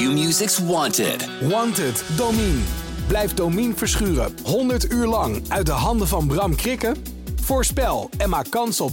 [0.00, 1.28] Q-Music's Wanted.
[1.48, 2.60] Wanted, Domine.
[3.06, 6.96] Blijf Domine verschuren 100 uur lang uit de handen van Bram Krikken?
[7.40, 8.92] Voorspel en maak kans op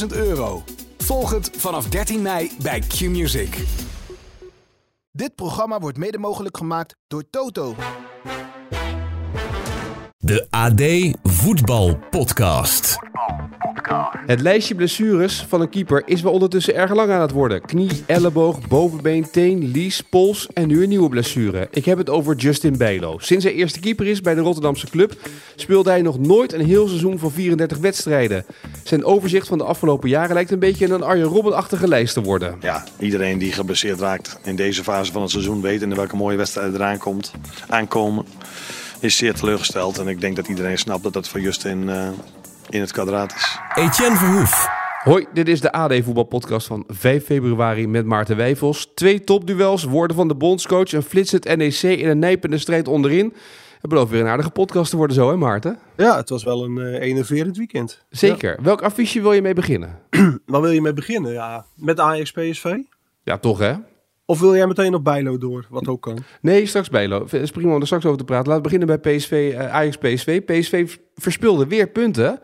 [0.00, 0.62] 10.000 euro.
[0.98, 3.64] Volg het vanaf 13 mei bij Q-Music.
[5.10, 7.74] Dit programma wordt mede mogelijk gemaakt door Toto.
[10.18, 10.82] De AD
[11.22, 12.98] Voetbal Podcast.
[14.26, 17.60] Het lijstje blessures van een keeper is wel ondertussen erg lang aan het worden.
[17.60, 21.68] Knie, elleboog, bovenbeen, teen, lies, pols en nu een nieuwe blessure.
[21.70, 23.18] Ik heb het over Justin Bijlo.
[23.18, 25.16] Sinds hij eerste keeper is bij de Rotterdamse club
[25.56, 28.44] speelde hij nog nooit een heel seizoen van 34 wedstrijden.
[28.84, 32.56] Zijn overzicht van de afgelopen jaren lijkt een beetje een Arjen Robben-achtige lijst te worden.
[32.60, 36.36] Ja, iedereen die geblesseerd raakt in deze fase van het seizoen weet in welke mooie
[36.36, 37.32] wedstrijden eraan komt,
[37.68, 38.24] aankomen,
[39.00, 39.98] is zeer teleurgesteld.
[39.98, 42.08] En ik denk dat iedereen snapt dat dat voor Justin uh,
[42.70, 43.58] in het kwadraat is.
[43.74, 44.68] Etienne Verhoef.
[45.04, 48.90] Hoi, dit is de AD Voetbalpodcast van 5 februari met Maarten Wijfels.
[48.94, 53.34] Twee topduels, woorden van de bondscoach en flitsend NEC in een nijpende strijd onderin.
[53.80, 55.78] Het belooft weer een aardige podcast te worden zo, hè Maarten?
[55.96, 58.04] Ja, het was wel een uh, enerverend weekend.
[58.10, 58.56] Zeker.
[58.56, 58.62] Ja.
[58.62, 59.98] Welk affiche wil je mee beginnen?
[60.46, 61.32] Waar wil je mee beginnen?
[61.32, 62.76] Ja, met Ajax PSV?
[63.22, 63.74] Ja, toch hè?
[64.30, 66.18] Of wil jij meteen op Bijlo door, wat ook kan?
[66.40, 67.20] Nee, straks Bijlo.
[67.22, 68.46] Het is prima om er straks over te praten.
[68.48, 70.42] Laten we beginnen bij PSV, uh, Ajax PSV.
[70.42, 72.40] PSV verspeelde weer punten.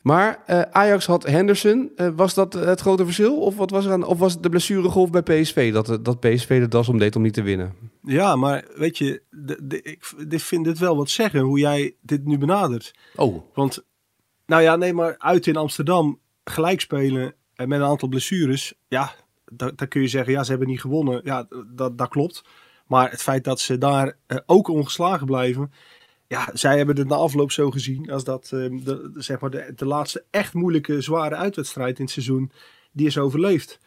[0.00, 1.92] Maar uh, Ajax had Henderson.
[1.96, 3.40] Uh, was dat het grote verschil?
[3.40, 6.60] Of, wat was er aan, of was het de blessuregolf bij PSV dat, dat PSV
[6.60, 7.74] de das om deed om niet te winnen?
[8.02, 11.96] Ja, maar weet je, de, de, ik dit vind dit wel wat zeggen hoe jij
[12.00, 12.94] dit nu benadert.
[13.16, 13.42] Oh.
[13.54, 13.84] Want,
[14.46, 18.74] nou ja, nee, maar uit in Amsterdam gelijk spelen en met een aantal blessures.
[18.88, 19.12] Ja,
[19.56, 21.20] dan, kun je zeggen, ja, ze hebben niet gewonnen.
[21.24, 22.44] Ja, dat, dat klopt.
[22.86, 25.72] Maar het feit dat ze daar uh, ook ongeslagen blijven.
[26.26, 29.72] Ja, zij hebben het na afloop zo gezien als dat uh, de, zeg maar de,
[29.76, 32.50] de laatste echt moeilijke, zware uitwedstrijd in het seizoen,
[32.92, 33.80] die is overleefd.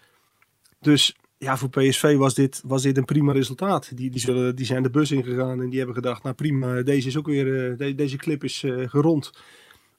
[0.80, 3.98] Dus ja, voor PSV was dit, was dit een prima resultaat.
[3.98, 7.08] Die, die, zullen, die zijn de bus ingegaan en die hebben gedacht, nou prima, deze
[7.08, 9.32] is ook weer, de, deze clip is gerond.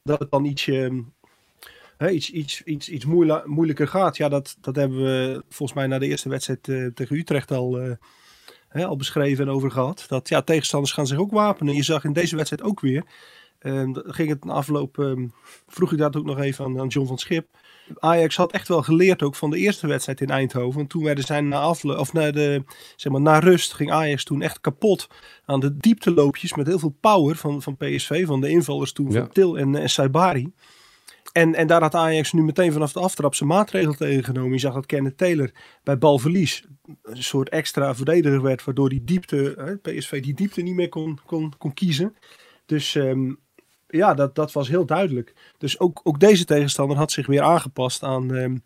[0.02, 0.92] Dat het dan iets, uh,
[1.96, 3.04] hè, iets, iets, iets, iets
[3.44, 4.16] moeilijker gaat.
[4.16, 7.80] Ja, dat, dat hebben we volgens mij na de eerste wedstrijd uh, tegen Utrecht al,
[7.80, 7.92] uh,
[8.68, 10.04] hè, al beschreven en over gehad.
[10.08, 11.74] Dat ja, tegenstanders gaan zich ook wapenen.
[11.74, 13.04] Je zag in deze wedstrijd ook weer.
[13.60, 15.32] Um, ging het na afloop, um,
[15.66, 17.46] vroeg ik dat ook nog even aan, aan John van Schip.
[17.98, 20.80] Ajax had echt wel geleerd ook van de eerste wedstrijd in Eindhoven.
[20.80, 22.64] En toen werden zij na afloop, of na de,
[22.96, 25.06] zeg maar, na rust ging Ajax toen echt kapot
[25.44, 29.20] aan de diepteloopjes met heel veel power van, van PSV, van de invallers toen, ja.
[29.20, 30.52] van Til en, en Saibari.
[31.32, 34.52] En, en daar had Ajax nu meteen vanaf de aftrap zijn maatregel tegen genomen.
[34.52, 35.50] Je zag dat Kenneth Taylor
[35.82, 36.64] bij balverlies
[37.02, 41.18] een soort extra verdediger werd, waardoor die diepte, hè, PSV die diepte niet meer kon,
[41.26, 42.16] kon, kon kiezen.
[42.66, 43.38] Dus um,
[43.88, 45.34] ja, dat, dat was heel duidelijk.
[45.58, 48.62] Dus ook, ook deze tegenstander had zich weer aangepast aan, um,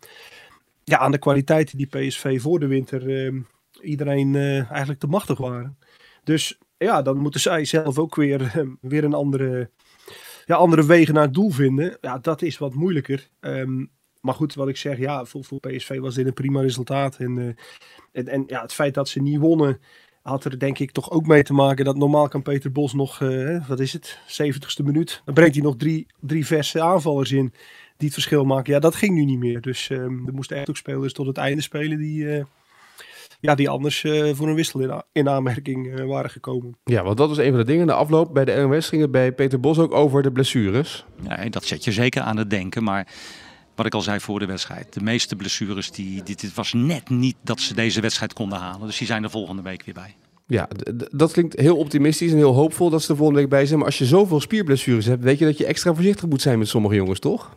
[0.83, 3.47] ja, aan de kwaliteiten die PSV voor de winter um,
[3.81, 5.77] iedereen uh, eigenlijk te machtig waren.
[6.23, 9.69] Dus ja, dan moeten zij zelf ook weer, weer een andere,
[10.55, 11.97] andere wegen naar het doel vinden.
[12.01, 13.29] Ja, dat is wat moeilijker.
[13.39, 13.91] Um,
[14.21, 17.15] maar goed, wat ik zeg, ja, voor, voor PSV was dit een prima resultaat.
[17.15, 17.47] En, uh,
[18.11, 19.79] en, en ja, het feit dat ze niet wonnen,
[20.21, 23.19] had er denk ik toch ook mee te maken dat normaal kan Peter Bos nog,
[23.19, 25.21] uh, wat is het, 70ste minuut.
[25.25, 27.53] Dan brengt hij nog drie, drie verse aanvallers in
[27.97, 28.73] die het verschil maken.
[28.73, 29.61] Ja, dat ging nu niet meer.
[29.61, 32.43] Dus um, er moesten echt ook spelers tot het einde spelen die, uh,
[33.41, 36.77] ja, die anders uh, voor een wissel in, in aanmerking waren gekomen.
[36.83, 37.87] Ja, want dat was een van de dingen.
[37.87, 41.05] De afloop bij de NOS ging het bij Peter Bos ook over de blessures.
[41.23, 43.07] Ja, dat zet je zeker aan het denken, maar
[43.75, 44.93] wat ik al zei voor de wedstrijd.
[44.93, 48.87] De meeste blessures, die, dit, dit was net niet dat ze deze wedstrijd konden halen.
[48.87, 50.15] Dus die zijn er volgende week weer bij.
[50.47, 50.67] Ja,
[51.11, 53.77] dat klinkt heel optimistisch en heel hoopvol dat ze er volgende week bij zijn.
[53.77, 56.67] Maar als je zoveel spierblessures hebt, weet je dat je extra voorzichtig moet zijn met
[56.67, 57.55] sommige jongens, toch?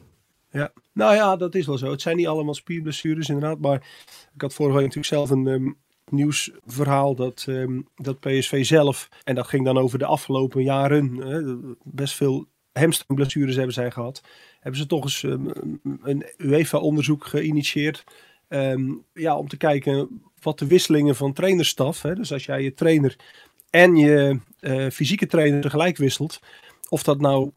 [0.55, 1.91] Ja, nou ja, dat is wel zo.
[1.91, 3.59] Het zijn niet allemaal spierblessures inderdaad.
[3.61, 3.87] Maar
[4.35, 5.77] ik had vorige week natuurlijk zelf een um,
[6.11, 12.15] nieuwsverhaal dat, um, dat PSV zelf, en dat ging dan over de afgelopen jaren, best
[12.15, 14.23] veel hamstringblessures hebben zij gehad
[14.65, 18.05] hebben ze toch eens um, een UEFA-onderzoek geïnitieerd.
[19.13, 22.03] Ja, om te kijken wat de wisselingen van trainerstaf.
[22.03, 23.17] Hè, dus als jij je trainer
[23.71, 26.41] en je uh, fysieke trainer tegelijk wisselt.
[26.89, 27.51] Of dat nou.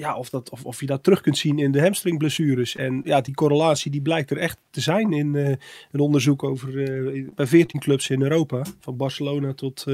[0.00, 2.76] Ja, of, dat, of, of je dat terug kunt zien in de hamstringblessures.
[2.76, 5.48] En ja, die correlatie die blijkt er echt te zijn in uh,
[5.90, 8.64] een onderzoek over uh, bij 14 clubs in Europa.
[8.80, 9.86] Van Barcelona tot,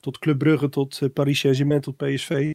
[0.00, 2.54] tot Club Brugge, tot Paris Saint-Germain, tot PSV.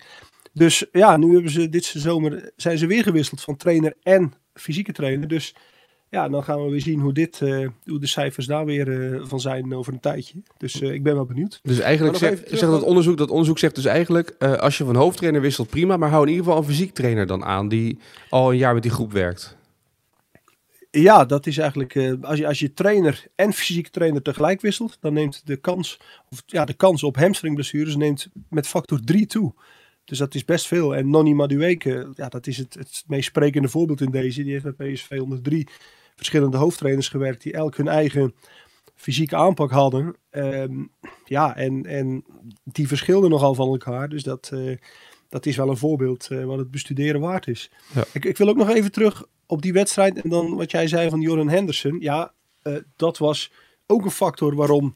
[0.53, 4.91] Dus ja, nu hebben ze dit zomer zijn ze weer gewisseld van trainer en fysieke
[4.91, 5.27] trainer.
[5.27, 5.55] Dus
[6.09, 9.21] ja, dan gaan we weer zien hoe, dit, uh, hoe de cijfers daar weer uh,
[9.25, 10.41] van zijn over een tijdje.
[10.57, 11.59] Dus uh, ik ben wel benieuwd.
[11.63, 15.41] Dus eigenlijk zegt, zegt dat onderzoek, dat onderzoek zegt dus eigenlijk, als je van hoofdtrainer
[15.41, 15.97] wisselt, prima.
[15.97, 17.99] Maar hou in ieder geval een fysiek trainer dan aan die
[18.29, 19.57] al een jaar met die groep werkt.
[20.91, 21.95] Ja, dat is eigenlijk.
[21.95, 25.99] eh, als, je, als je trainer en fysieke trainer tegelijk wisselt, dan neemt de kans,
[26.29, 29.53] of, ja, de kans op hamstringblessures neemt met factor 3 toe.
[30.05, 30.95] Dus dat is best veel.
[30.95, 34.43] En Nonny Madueke, ja, dat is het, het meest sprekende voorbeeld in deze.
[34.43, 35.67] Die heeft bij PSV onder drie
[36.17, 38.35] verschillende hoofdtrainers gewerkt, die elk hun eigen
[38.95, 40.15] fysieke aanpak hadden.
[40.29, 40.83] Ehm,
[41.25, 42.23] ja, en, en
[42.63, 44.09] die verschilden nogal van elkaar.
[44.09, 44.77] Dus dat, eh,
[45.29, 47.71] dat is wel een voorbeeld eh, wat het bestuderen waard is.
[47.93, 48.03] Ja.
[48.13, 50.21] Ik, ik wil ook nog even terug op die wedstrijd.
[50.21, 51.97] En dan wat jij zei van Joran Henderson.
[51.99, 53.51] Ja, eh, dat was
[53.85, 54.93] ook een factor waarom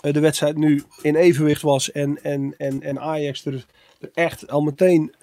[0.00, 1.92] de wedstrijd nu in evenwicht was.
[1.92, 3.66] En, en, en, en Ajax er,
[4.00, 5.14] er echt al meteen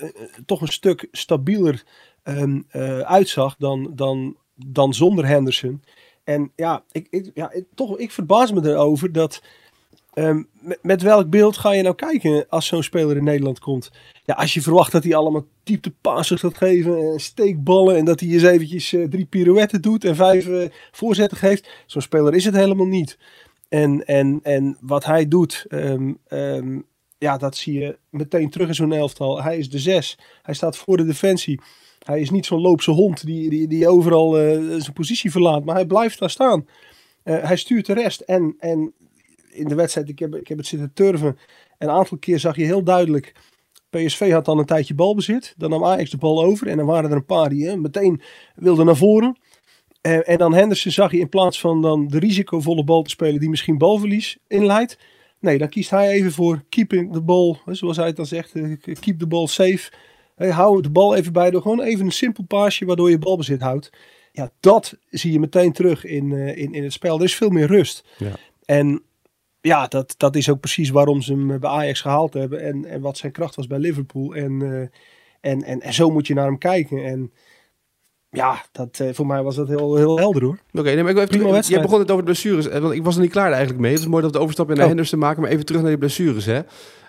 [0.46, 1.84] toch een stuk stabieler
[2.24, 5.84] ehm, eh, uitzag dan, dan, dan zonder Henderson.
[6.24, 9.42] En ja, ik, ik, ja toch, ik verbaas me erover dat.
[10.14, 10.44] ehm,
[10.82, 13.92] met, welk beeld ga je nou kijken als zo'n speler in Nederland komt?
[14.26, 18.30] Ja, als je verwacht dat hij allemaal dieptepasses gaat geven, en steekballen en dat hij
[18.30, 21.70] eens eventjes eh, drie pirouetten doet en vijf eh, voorzetten geeft.
[21.86, 23.18] Zo'n speler is het helemaal niet.
[23.70, 26.80] En, en, en wat hij doet, ehm, ehm,
[27.18, 29.44] ja, dat zie je meteen terug in zo'n elftal.
[29.44, 30.18] Hij is de zes.
[30.42, 31.62] Hij staat voor de defensie.
[32.06, 35.76] Hij is niet zo'n loopse hond die, die, die overal eh, zijn positie verlaat, maar
[35.76, 36.66] hij blijft daar staan.
[37.24, 38.20] Eh, hij stuurt de rest.
[38.22, 38.94] En, en
[39.52, 41.38] in de wedstrijd, ik heb, ik heb het zitten turven.
[41.78, 43.34] En een aantal keer zag je heel duidelijk.
[43.90, 45.54] PSV had dan een tijdje balbezit.
[45.58, 46.68] Dan nam Ajax de bal over.
[46.68, 48.22] En dan waren er een paar die hè, meteen
[48.56, 49.38] wilden naar voren.
[50.02, 53.50] En, dan Henderson zag je in plaats van dan de risicovolle bal te spelen die
[53.50, 54.98] misschien balverlies inleidt.
[55.40, 57.58] Nee, dan kiest hij even voor keeping the ball.
[57.66, 58.56] Zoals hij het dan zegt.
[58.56, 59.92] eh, Keep the ball safe.
[60.42, 61.50] Hey, hou de bal even bij.
[61.50, 63.90] Door gewoon even een simpel paasje waardoor je balbezit houdt.
[64.32, 67.18] Ja, dat zie je meteen terug in, eh, in, in het spel.
[67.18, 68.06] Er is veel meer rust.
[68.18, 68.32] Ja.
[68.66, 69.02] En
[69.62, 72.62] ja, dat, dat is ook precies waarom ze hem bij Ajax gehaald hebben.
[72.62, 74.36] En, en wat zijn kracht was bij Liverpool.
[74.36, 77.06] En, eh, en, en, en zo moet je naar hem kijken.
[77.06, 77.32] En
[78.30, 80.60] ja, dat, eh, voor mij was dat heel, heel helder hoor.
[80.74, 81.68] Oké, nee, maar ik wil even terug-.
[81.68, 82.68] Jij begon het over de blessures.
[82.68, 83.92] Want ik was er niet klaar eigenlijk mee.
[83.92, 84.86] Het is mooi dat we de overstap naar Oh.
[84.86, 85.42] Henderson maken.
[85.42, 86.46] Maar even terug naar die blessures.
[86.46, 86.62] Hè.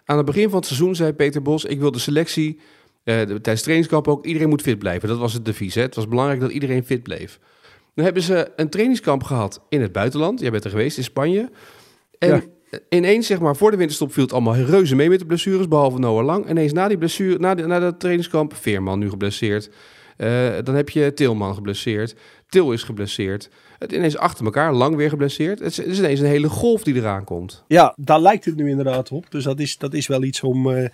[0.05, 1.64] Aan het begin van het seizoen zei Peter Bos...
[1.64, 2.58] ik wil de selectie,
[3.05, 4.27] eh, de, tijdens trainingskamp ook...
[4.27, 5.09] iedereen moet fit blijven.
[5.09, 5.75] Dat was het devies.
[5.75, 5.83] Hè.
[5.83, 7.39] Het was belangrijk dat iedereen fit bleef.
[7.95, 10.41] Nu hebben ze een trainingskamp gehad in het buitenland.
[10.41, 11.51] Jij bent er geweest in Spanje.
[12.19, 12.79] En Ja.
[12.89, 15.69] ineens, zeg maar, voor de winterstop viel het allemaal reuze mee met de blessures.
[15.69, 16.51] Behalve Noah Lang.
[16.51, 18.55] Ineens na die blessure, na, die, na dat trainingskamp...
[18.55, 19.71] Veerman nu geblesseerd.
[20.17, 22.15] Eh, dan heb je Tilman geblesseerd.
[22.49, 23.49] Til is geblesseerd.
[23.79, 25.59] Het ineens achter elkaar, lang weer geblesseerd.
[25.59, 27.65] Het is, het is ineens een hele golf die eraan komt.
[27.69, 29.31] Ja, daar lijkt het nu inderdaad op.
[29.31, 30.89] Dus dat is, dat is wel iets om, eh,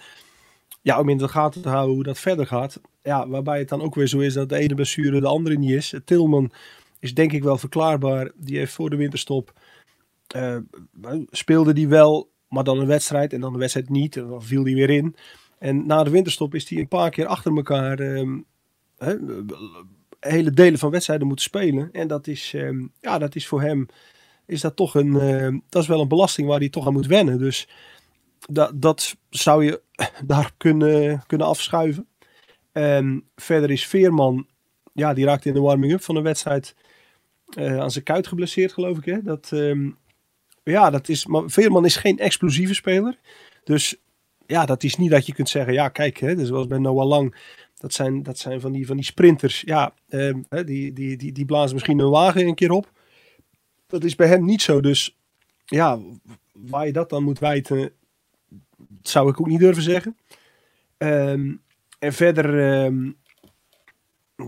[0.89, 2.81] ja, om in de gaten te houden hoe dat verder gaat.
[3.03, 5.71] Ja, waarbij het dan ook weer zo is dat de ene blessure de andere niet
[5.71, 5.95] is.
[6.05, 6.53] Tilman
[7.01, 8.31] is denk ik wel verklaarbaar.
[8.37, 9.53] Die heeft voor de winterstop
[10.27, 10.57] eh,
[11.31, 14.17] speelde die wel, maar dan een wedstrijd en dan een wedstrijd niet.
[14.17, 15.17] En dan viel die weer in.
[15.59, 18.39] En na de winterstop is hij een paar keer achter elkaar ehm,
[20.21, 21.89] hele delen van wedstrijden moeten spelen.
[21.93, 23.87] En dat is, ehm, ja, dat is voor hem
[24.47, 27.07] is dat toch een, eh, dat is wel een belasting waar hij toch aan moet
[27.07, 27.39] wennen.
[27.39, 27.69] Dus
[28.39, 29.81] dat, dat zou je
[30.25, 32.07] daar kunnen, kunnen afschuiven.
[32.73, 34.47] En verder is Veerman,
[34.93, 36.75] ja, die raakte in de warming-up van de wedstrijd
[37.49, 39.05] eh, aan zijn kuit geblesseerd, geloof ik.
[39.05, 39.23] Hè?
[39.23, 39.91] Dat, ehm,
[40.63, 43.19] ja, dat is, maar Veerman is geen explosieve speler.
[43.65, 43.97] Dus
[44.47, 47.35] ja, dat is niet dat je kunt zeggen, ja, kijk, hè, zoals bij Noah Lang,
[47.75, 49.61] dat zijn, dat zijn van, die, van die sprinters.
[49.61, 52.93] Ja, ehm, hè, die, die, die, die blazen misschien een wagen een keer op.
[53.87, 54.81] Dat is bij hem niet zo.
[54.81, 55.17] Dus
[55.65, 55.99] ja,
[56.53, 57.93] waar je dat dan moet wijten,
[59.03, 60.17] zou ik ook niet durven zeggen.
[60.97, 61.55] Ehm,
[61.99, 63.11] en verder, ehm,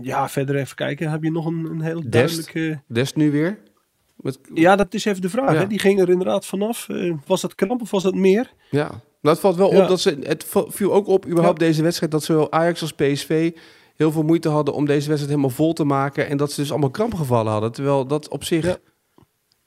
[0.01, 1.09] ja, verder even kijken.
[1.11, 2.81] Heb je nog een, een heel duidelijke...
[2.87, 3.57] Dest nu weer.
[4.15, 5.53] Met, Ja, dat is even de vraag.
[5.53, 5.59] Ja.
[5.59, 5.67] Hè?
[5.67, 6.89] Die ging er inderdaad vanaf.
[6.89, 8.51] Eh, was dat kramp of was dat meer?
[8.69, 9.01] ja.
[9.21, 9.81] Het valt wel Ja.
[9.81, 10.17] op dat ze.
[10.23, 13.51] Het viel ook op, überhaupt deze wedstrijd, dat zowel Ajax als PSV
[13.95, 16.27] heel veel moeite hadden om deze wedstrijd helemaal vol te maken.
[16.27, 17.71] En dat ze dus allemaal krampgevallen hadden.
[17.71, 18.65] Terwijl dat op zich.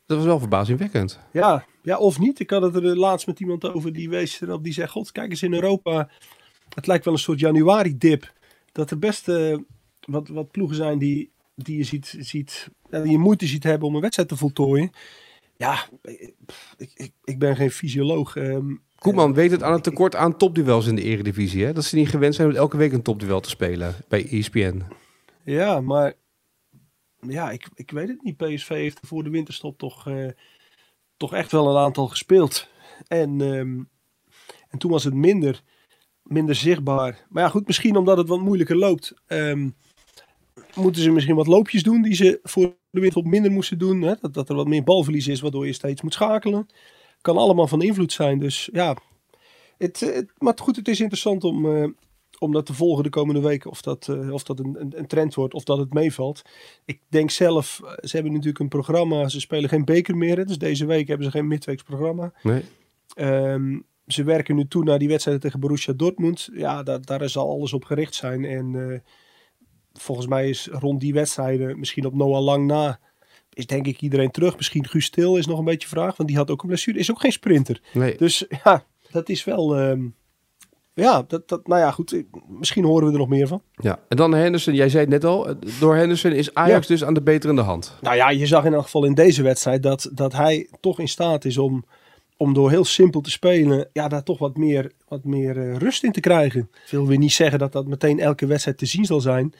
[0.06, 1.18] Dat was wel verbazingwekkend.
[1.33, 2.41] Ja, ja, of niet.
[2.41, 4.64] Ik had het er laatst met iemand over die wees erop.
[4.64, 6.09] Die zegt, god, kijk eens in Europa.
[6.75, 8.33] Het lijkt wel een soort januari-dip.
[8.73, 9.59] Dat er best eh,
[10.07, 13.88] wat, wat ploegen zijn die, die je ziet, ziet ja, die je moeite ziet hebben
[13.88, 14.91] om een wedstrijd te voltooien.
[15.57, 15.88] Ja,
[16.76, 18.37] ik, ik, ik ben geen fysioloog.
[18.37, 21.64] ehm, Koeman weet het aan het tekort aan topduels in de eredivisie.
[21.64, 21.73] Hè?
[21.73, 24.83] Dat ze niet gewend zijn om elke week een topduel te spelen bij ESPN.
[25.45, 26.14] Ja, maar
[27.21, 28.37] ja, ik, ik weet het niet.
[28.37, 30.29] PSV heeft voor de winterstop toch, eh,
[31.16, 32.68] toch echt wel een aantal gespeeld.
[33.06, 33.83] En, ehm,
[34.68, 35.62] en toen was het minder,
[36.23, 37.26] minder zichtbaar.
[37.28, 39.14] Maar ja, goed, misschien omdat het wat moeilijker loopt.
[39.26, 39.68] ehm,
[40.75, 44.02] moeten ze misschien wat loopjes doen die ze voor de winterstop minder moesten doen.
[44.02, 44.14] Hè?
[44.21, 46.66] Dat, dat er wat meer balverlies is, waardoor je steeds moet schakelen.
[47.21, 48.38] Kan allemaal van invloed zijn.
[48.38, 48.97] Dus ja,
[49.78, 51.88] het, het, maar goed, het is interessant om, eh,
[52.45, 53.71] om dat te volgen de komende weken.
[53.71, 56.43] Of dat, eh, of dat een, een, trend wordt, of dat het meevalt.
[56.85, 59.29] Ik denk zelf, eh, ze hebben natuurlijk een programma.
[59.29, 60.47] Ze spelen geen beker meer.
[60.47, 62.33] Dus deze week hebben ze geen midweeks programma.
[62.43, 62.63] Nee.
[63.15, 66.49] Ehm, ze werken nu toe naar die wedstrijden tegen Borussia Dortmund.
[66.53, 68.45] Ja, daar, daar zal alles op gericht zijn.
[68.45, 68.99] En eh,
[69.93, 73.01] volgens mij is rond die wedstrijden, misschien op Noah Lang na,
[73.53, 74.57] is denk ik iedereen terug.
[74.57, 76.99] Misschien Guus Til is nog een beetje vraag, want die had ook een blessure.
[76.99, 77.81] Is ook geen sprinter.
[77.93, 78.17] nee.
[78.17, 79.77] Dus ja, dat is wel...
[79.77, 80.07] ehm,
[80.95, 82.23] ja, dat, dat, nou ja, goed.
[82.49, 83.63] Misschien horen we er nog meer van.
[83.73, 83.99] Ja.
[84.09, 87.15] En dan Henderson, jij zei het net al, eh, door Henderson is Ajax dus aan
[87.15, 87.97] de beterende hand.
[88.01, 91.09] Nou ja, je zag in elk geval in deze wedstrijd dat, dat hij toch in
[91.09, 91.85] staat is om,
[92.37, 96.05] om door heel simpel te spelen, ja, daar toch wat meer, wat meer eh, rust
[96.05, 96.61] in te krijgen.
[96.85, 99.55] Ik wil weer niet zeggen dat dat meteen elke wedstrijd te zien zal zijn.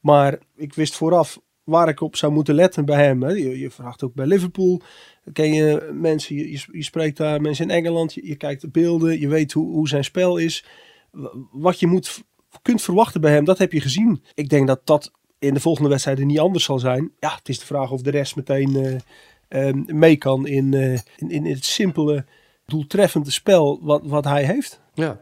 [0.00, 3.22] Maar ik wist vooraf waar ik op zou moeten letten bij hem.
[3.22, 3.30] Hè.
[3.30, 4.80] Je, je vraagt ook bij Liverpool.
[5.32, 9.28] Ken je mensen, je, je, spreekt daar mensen in Engeland, je, kijkt de beelden, je
[9.28, 10.64] weet hoe, hoe zijn spel is.
[11.50, 12.24] Wat je moet,
[12.62, 14.22] kunt verwachten bij hem, dat heb je gezien.
[14.34, 17.10] Ik denk dat dat in de volgende wedstrijden niet anders zal zijn.
[17.20, 20.92] Ja, het is de vraag of de rest meteen eh, eh, mee kan in, eh,
[21.16, 22.24] in, in het simpele,
[22.66, 24.80] doeltreffende spel wat, wat hij heeft.
[24.94, 25.20] Ja.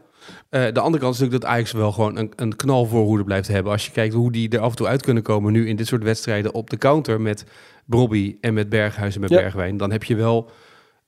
[0.49, 3.71] Eh, de andere kant is natuurlijk dat Ajax wel gewoon een, een knalvoorhoede blijft hebben.
[3.71, 5.87] Als je kijkt hoe die er af en toe uit kunnen komen nu in dit
[5.87, 7.45] soort wedstrijden op de counter met
[7.85, 9.37] Brobby en met Berghuis en met Ja.
[9.37, 9.77] Bergwijn.
[9.77, 10.49] Dan heb je wel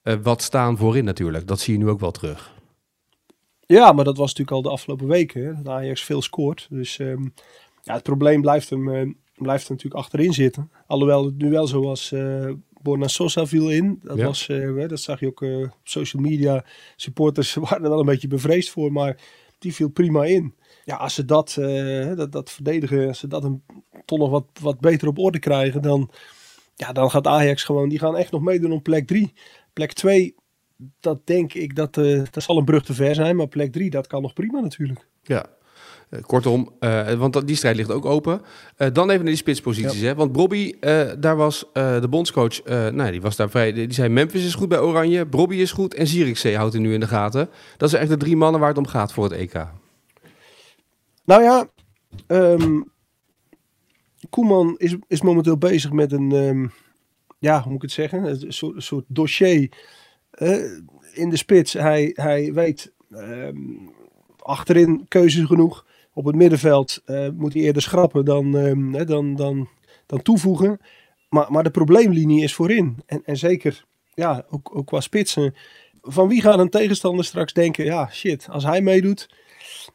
[0.03, 1.47] eh, wat staan voorin natuurlijk.
[1.47, 2.55] Dat zie je nu ook wel terug.
[3.65, 5.45] Ja, maar dat was natuurlijk al de afgelopen weken.
[5.45, 6.67] Hè, dat Ajax veel scoort.
[6.69, 7.23] Dus ehm,
[7.81, 10.71] ja, het probleem blijft hem, eh, blijft hem natuurlijk achterin zitten.
[10.87, 12.13] Alhoewel het nu wel zo was.
[12.87, 13.99] Borna Sosa viel in.
[14.03, 14.25] Dat, Ja.
[14.25, 16.65] was, eh, dat zag je ook eh, op social media.
[16.95, 18.91] Supporters waren er wel een beetje bevreesd voor.
[18.91, 19.17] Maar
[19.59, 20.55] die viel prima in.
[20.85, 23.63] Ja, als ze dat, eh, dat, dat verdedigen, als ze dat een,
[24.05, 26.09] toch nog wat, wat beter op orde krijgen, dan,
[26.75, 29.33] ja, dan gaat Ajax gewoon, die gaan echt nog meedoen om plek 3.
[29.73, 30.35] Plek 2,
[30.99, 33.35] dat denk ik, dat, dat zal een brug te ver zijn.
[33.35, 35.07] Maar plek 3, dat kan nog prima natuurlijk.
[35.23, 35.45] Ja.
[36.09, 38.41] Eh, kortom, eh, want die strijd ligt ook open.
[38.75, 40.01] Eh, dan even naar die spitsposities.
[40.01, 40.15] Hè?
[40.15, 43.73] Want Brobby, eh, daar was de bondscoach, nou, die was daar vrij.
[43.73, 46.93] Die zei: Memphis is goed bij Oranje, Brobby is goed en Zierikzee houdt hij nu
[46.93, 47.49] in de gaten.
[47.77, 49.67] Dat zijn echt de drie mannen waar het om gaat voor het EK.
[51.25, 51.69] Nou ja,
[52.27, 52.81] ehm,
[54.29, 56.67] Koeman is, is momenteel bezig met een, ehm,
[57.39, 59.71] ja, hoe moet ik het zeggen, een soort, een soort dossier
[61.13, 61.73] in de spits.
[61.73, 63.57] Hij, hij weet ehm,
[64.37, 65.85] achterin keuzes genoeg.
[66.17, 69.67] Op het middenveld eh, moet hij eerder schrappen dan, ehm, dan, dan,
[70.05, 70.79] dan toevoegen.
[71.29, 72.97] Maar, maar de probleemlinie is voorin.
[73.05, 75.55] En, en zeker, ja, ook, ook qua spitsen.
[76.01, 79.29] Van wie gaat een tegenstander straks denken, ja shit, als hij meedoet,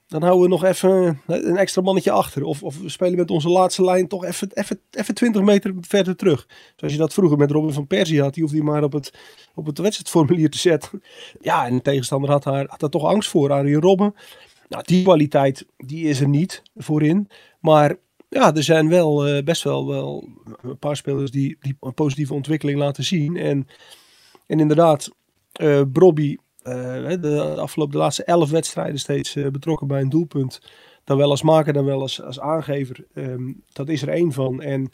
[0.08, 2.44] dan houden we nog even een extra mannetje achter.
[2.44, 6.16] Of, of we spelen met onze laatste lijn toch even, even, even 20 meter verder
[6.16, 6.46] terug.
[6.76, 8.34] Zoals je dat vroeger met Robin van Persie had.
[8.34, 9.12] Die hoefde hij maar op het,
[9.54, 11.02] op het wedstrijdformulier te zetten.
[11.40, 13.52] Ja, en de tegenstander had daar, had daar toch angst voor.
[13.52, 14.14] Arjen Robben.
[14.72, 17.28] Nou, die kwaliteit die is er niet voorin.
[17.60, 17.96] Maar
[18.28, 20.28] ja, er zijn wel eh, best wel, wel
[20.62, 23.36] een paar spelers die, die een positieve ontwikkeling laten zien.
[23.36, 23.68] En,
[24.46, 25.10] en inderdaad,
[25.52, 25.82] eh,
[27.20, 30.60] de afgelopen de laatste elf wedstrijden steeds betrokken bij een doelpunt.
[31.04, 33.06] Dan wel als maker, dan wel als, als aangever.
[33.14, 34.62] Ehm, dat is er één van.
[34.62, 34.92] En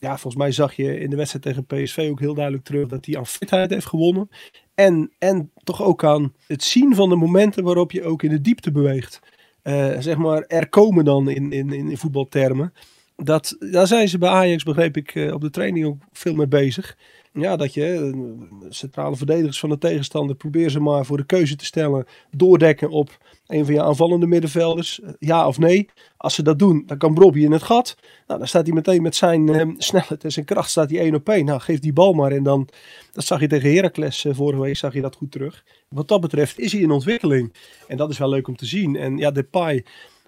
[0.00, 3.06] ja, volgens mij zag je in de wedstrijd tegen PSV ook heel duidelijk terug dat
[3.06, 4.28] hij aan fitheid heeft gewonnen.
[4.74, 8.40] En, en toch ook aan het zien van de momenten waarop je ook in de
[8.40, 9.20] diepte beweegt.
[9.62, 12.72] Eh, zeg maar, er komen dan in, in, in voetbaltermen.
[13.16, 16.48] Dat, daar zijn ze bij Ajax, begreep ik, eh, op de training ook veel mee
[16.48, 16.96] bezig.
[17.32, 21.56] Ja, dat je eh, centrale verdedigers van de tegenstander probeer ze maar voor de keuze
[21.56, 22.06] te stellen.
[22.30, 23.18] Doordekken op
[23.50, 25.00] een van je aanvallende middenvelders.
[25.00, 25.88] Eh, Ja of nee.
[26.16, 27.96] Als ze dat doen, dan kan Brobby in het gat.
[28.26, 31.14] Nou, dan staat hij meteen met zijn eh, snelheid en zijn kracht staat hij één
[31.14, 31.44] op één.
[31.44, 32.32] Nou, geef die bal maar.
[32.32, 32.68] En dan,
[33.12, 35.64] dat zag je tegen Heracles eh, vorige week, zag je dat goed terug.
[35.88, 37.52] Wat dat betreft is hij in ontwikkeling.
[37.88, 38.96] En dat is wel leuk om te zien.
[38.96, 39.84] En ja, Depay,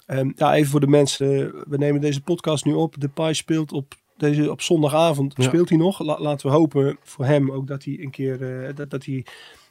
[0.06, 1.26] ehm, ja, even voor de mensen.
[1.68, 3.00] We nemen deze podcast nu op.
[3.00, 5.34] Depay speelt op, deze, op zondagavond.
[5.36, 5.42] Ja.
[5.42, 5.98] Speelt hij nog.
[5.98, 9.24] La- laten we hopen voor hem ook dat hij een keer, eh, dat, dat hij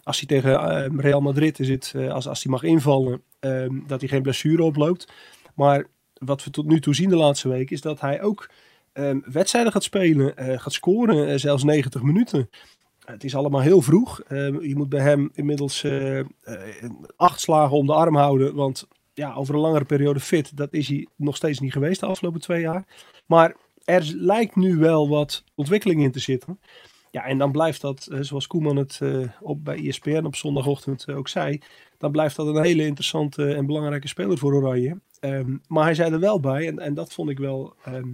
[0.03, 3.99] als hij tegen eh, Real Madrid zit, eh, als, als hij mag invallen, ehm, dat
[3.99, 5.11] hij geen blessure oploopt.
[5.55, 8.49] Maar wat we tot nu toe zien de laatste week, is dat hij ook
[8.93, 12.49] ehm, wedstrijden gaat spelen, eh, gaat scoren, zelfs 90 minuten.
[13.05, 14.21] Het is allemaal heel vroeg.
[14.21, 15.85] Ehm, je moet bij hem inmiddels
[17.15, 20.87] acht slagen om de arm houden, want ja, over een langere periode fit, dat is
[20.87, 22.85] hij nog steeds niet geweest de afgelopen twee jaar.
[23.25, 26.59] Maar er lijkt nu wel wat ontwikkeling in te zitten.
[27.11, 31.03] Ja, en dan blijft dat, eh, zoals Koeman het eh, op, bij ESPN op zondagochtend
[31.03, 31.59] eh, ook zei,
[31.97, 34.99] dan blijft dat een hele interessante en belangrijke speler voor Oranje.
[35.19, 38.07] Ehm, maar hij zei er wel bij, en, en dat vond ik wel ehm,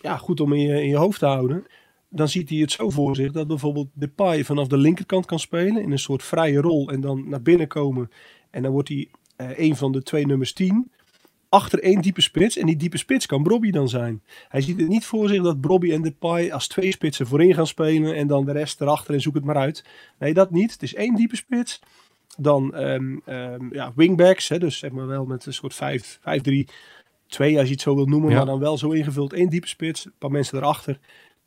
[0.00, 1.66] ja, goed om in je, in je hoofd te houden.
[2.08, 5.82] Dan ziet hij het zo voor zich dat bijvoorbeeld Depay vanaf de linkerkant kan spelen
[5.82, 8.10] in een soort vrije rol en dan naar binnen komen.
[8.50, 10.90] En dan wordt hij een van de twee nummers 10.
[11.48, 12.56] Achter één diepe spits.
[12.56, 14.22] En die diepe spits kan Brobby dan zijn.
[14.48, 17.66] Hij ziet het niet voor zich dat Brobby en Depay als twee spitsen voorin gaan
[17.66, 18.14] spelen.
[18.14, 19.84] En dan de rest erachter en zoek het maar uit.
[20.18, 20.72] Nee, dat niet.
[20.72, 21.80] Het is één diepe spits.
[22.36, 24.48] Dan ehm, ehm, ja, wingbacks.
[24.48, 26.68] Hè, dus zeg maar wel met een soort 5, 5 3
[27.26, 28.30] 2 als je het zo wil noemen.
[28.30, 28.36] Ja.
[28.36, 29.32] Maar dan wel zo ingevuld.
[29.32, 30.04] één diepe spits.
[30.04, 30.98] Een paar mensen erachter.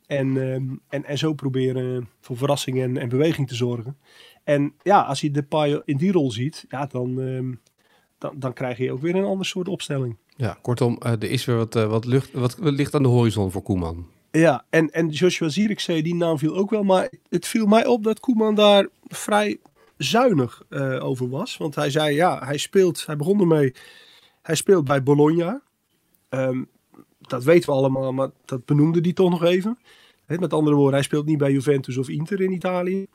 [0.08, 3.98] En, ehm, en, en zo proberen voor verrassing en, en beweging te zorgen.
[4.44, 6.66] En ja, als je Depay in die rol ziet.
[6.70, 7.20] Ja, dan,
[8.22, 10.18] dan, dan krijg je ook weer een ander soort opstelling.
[10.36, 13.52] Ja, kortom, eh, er is weer wat, eh, wat, lucht, wat licht aan de horizon
[13.52, 14.08] voor Koeman.
[14.32, 16.84] Ja, en, en Joshua Zierikzee, die naam viel ook wel.
[16.84, 19.60] Maar het viel mij op dat Koeman daar vrij
[19.98, 21.58] zuinig eh, over was.
[21.58, 23.74] Want hij zei, ja, hij speelt, hij begon ermee,
[24.42, 25.62] hij speelt bij Bologna.
[26.30, 26.64] Ehm,
[27.18, 29.80] dat weten we allemaal, maar dat benoemde hij toch nog even.
[30.28, 33.06] Met andere woorden, hij speelt niet bij Juventus of Inter in Italië.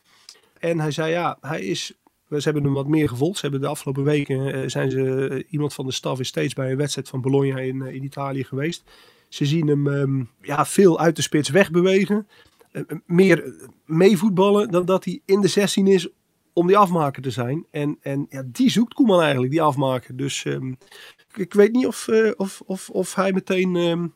[0.59, 1.93] En hij zei, ja, hij is,
[2.29, 3.35] ze hebben hem wat meer gevolgd.
[3.39, 6.55] Ze hebben de afgelopen weken, eh, zijn ze, eh, iemand van de staf is steeds
[6.55, 8.83] bij een wedstrijd van Bologna in, eh, in Italië geweest.
[9.29, 12.29] Ze zien hem ehm, ja, veel uit de spits wegbewegen.
[13.07, 13.55] Meer
[13.85, 16.09] meevoetballen dan dat hij in de 16 is
[16.53, 17.67] om die afmaker te zijn.
[17.71, 20.17] En, en ja, die zoekt Koeman eigenlijk, die afmaker.
[20.17, 20.69] Dus ehm,
[21.29, 24.07] ik, ik weet niet of, of, of, of hij meteen ehm,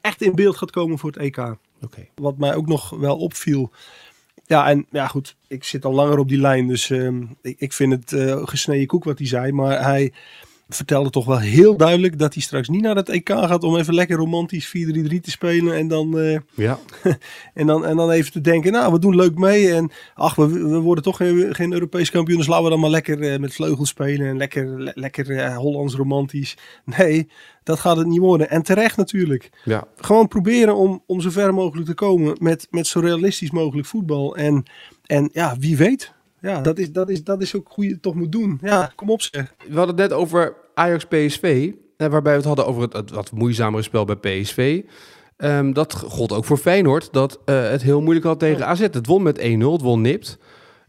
[0.00, 1.56] echt in beeld gaat komen voor het EK.
[1.80, 2.08] Oké.
[2.14, 3.70] Wat mij ook nog wel opviel.
[4.50, 7.72] Ja, en ja, goed, ik zit al langer op die lijn, dus ehm, ik, ik
[7.72, 9.52] vind het eh, gesneden koek wat hij zei.
[9.52, 10.12] Maar hij
[10.74, 13.94] vertelde toch wel heel duidelijk dat hij straks niet naar het EK gaat om even
[13.94, 14.72] lekker romantisch 4-3-3
[15.20, 15.76] te spelen.
[15.76, 16.78] En dan, eh, Ja,
[17.54, 19.72] en, dan, en dan even te denken, nou, we doen leuk mee.
[19.74, 22.90] En ach, we, we worden toch geen, geen Europees kampioen, dus laten we dan maar
[22.90, 24.26] lekker eh, met vleugels spelen.
[24.26, 26.56] En lekker, le- lekker eh, Hollands romantisch.
[26.84, 27.28] Nee,
[27.62, 28.50] dat gaat het niet worden.
[28.50, 29.84] En terecht natuurlijk ja.
[29.96, 34.36] gewoon proberen om, om zo ver mogelijk te komen met, met zo realistisch mogelijk voetbal.
[34.36, 34.62] En,
[35.06, 36.12] en ja, wie weet.
[36.40, 38.58] Ja, dat is, dat is, dat is ook hoe je het toch moet doen.
[38.62, 39.54] Ja, kom op zeg.
[39.68, 43.82] We hadden het net over Ajax-PSV, waarbij we het hadden over het, het wat moeizamere
[43.82, 44.82] spel bij PSV.
[45.36, 48.80] Ehm, dat gold ook voor Feyenoord, dat eh, het heel moeilijk had tegen AZ.
[48.80, 50.38] Het won met 1-0, het won nipt.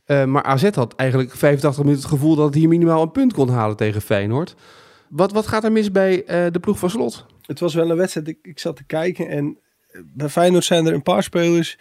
[0.06, 3.34] Eh, maar AZ had eigenlijk 85 minuten het gevoel dat het hier minimaal een punt
[3.34, 4.56] kon halen tegen Feyenoord.
[5.10, 7.26] Wat, wat gaat er mis bij eh, de ploeg van Slot?
[7.42, 9.58] Het was wel een wedstrijd, ik, ik zat te kijken en
[9.92, 11.78] eh, bij Feyenoord zijn er een paar spelers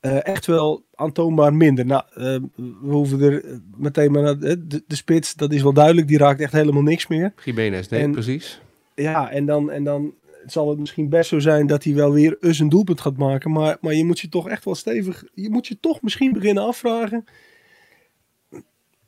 [0.00, 1.86] eh, echt wel aantoonbaar minder.
[1.86, 5.72] Nou, eh, we hoeven er eh, meteen maar naar de, de spits, dat is wel
[5.72, 7.32] duidelijk, die raakt echt helemaal niks meer.
[7.44, 8.60] Jiménez, nee, En- precies.
[8.94, 10.14] Ja, en dan, en dan
[10.46, 13.50] zal het misschien best zo zijn dat hij wel weer eens een doelpunt gaat maken.
[13.50, 15.24] Maar, maar je moet je toch echt wel stevig.
[15.34, 17.24] Je moet je toch misschien beginnen afvragen.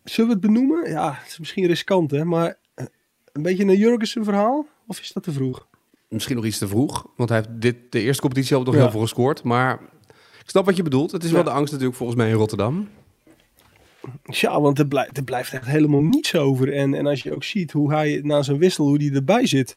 [0.04, 0.90] Zullen we het benoemen?
[0.90, 2.24] Ja, het is misschien riskant, hè?
[2.24, 2.58] Maar
[3.32, 4.66] een beetje een Jurgensen verhaal?
[4.86, 5.68] Of is dat te vroeg?
[6.08, 8.80] Misschien nog iets te vroeg, want hij heeft dit, de eerste competitie al nog Ja.
[8.80, 9.42] heel veel gescoord.
[9.42, 9.80] Maar
[10.50, 11.12] snap wat je bedoelt.
[11.12, 12.88] Het is wel de angst natuurlijk volgens mij in Rotterdam.
[14.24, 16.72] Ja, want er, blijft er blijft echt helemaal niets over.
[16.72, 19.76] En, en als je ook ziet hoe hij na zijn wissel, hoe die erbij zit.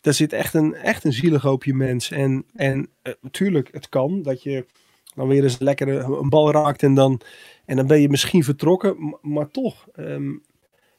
[0.00, 2.10] Daar zit echt een, echt een zielig hoopje mens.
[2.10, 4.66] En, en eh, natuurlijk, het kan dat je
[5.14, 7.20] dan weer eens lekker een, een bal raakt en dan,
[7.64, 9.18] en dan ben je misschien vertrokken.
[9.22, 10.32] Maar toch, ehm,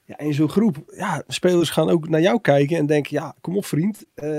[0.08, 3.58] ja, in zo'n groep, ja, spelers gaan ook naar jou kijken en denken, ja, kom
[3.58, 4.30] op vriend, eh,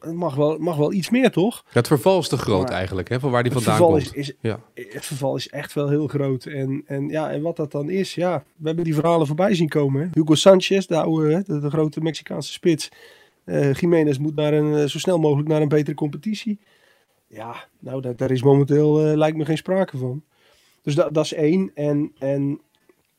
[0.00, 1.64] het mag wel, mag wel iets meer toch?
[1.64, 4.16] Ja, het verval is te groot Maar eigenlijk, hè, van waar die vandaan verval komt.
[4.16, 4.60] is, is, Ja.
[4.74, 6.44] het verval is echt wel heel groot.
[6.44, 9.68] En, en, ja, en wat dat dan is, ja, we hebben die verhalen voorbij zien
[9.68, 10.02] komen.
[10.02, 10.08] Hè.
[10.12, 12.88] Hugo Sanchez, de, oude, hè, de, de grote Mexicaanse spits.
[13.44, 16.58] Eh Jiménez moet naar een, eh, zo snel mogelijk naar een betere competitie.
[17.26, 20.22] Ja, nou, daar, daar is momenteel, lijkt me geen sprake van.
[20.82, 21.70] Dus dat, dat is één.
[21.74, 22.60] En, en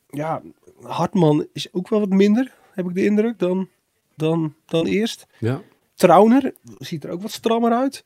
[0.09, 0.41] ja,
[0.81, 3.67] Hartman is ook wel wat minder, heb ik de indruk, dan,
[4.15, 5.27] dan, dan eerst.
[5.39, 5.61] Ja.
[5.95, 8.03] Trauner ziet er ook wat strammer uit.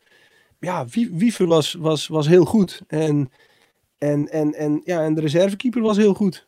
[0.59, 2.81] Ja, Wie- Wiever was, was, was heel goed.
[2.87, 3.31] En,
[3.97, 6.47] en, en, en, ja, en de reservekeeper was heel goed.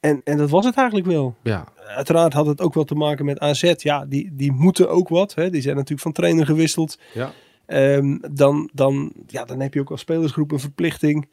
[0.00, 1.34] En, en dat was het eigenlijk wel.
[1.42, 1.68] ja.
[1.76, 3.72] Uiteraard had het ook wel te maken met AZ.
[3.76, 5.34] Ja, die, die moeten ook wat.
[5.34, 5.50] Hè.
[5.50, 6.98] Die zijn natuurlijk van trainer gewisseld.
[7.14, 7.32] Ja.
[7.66, 11.28] Ehm, dan, dan, ja, dan heb je ook als spelersgroep een verplichting.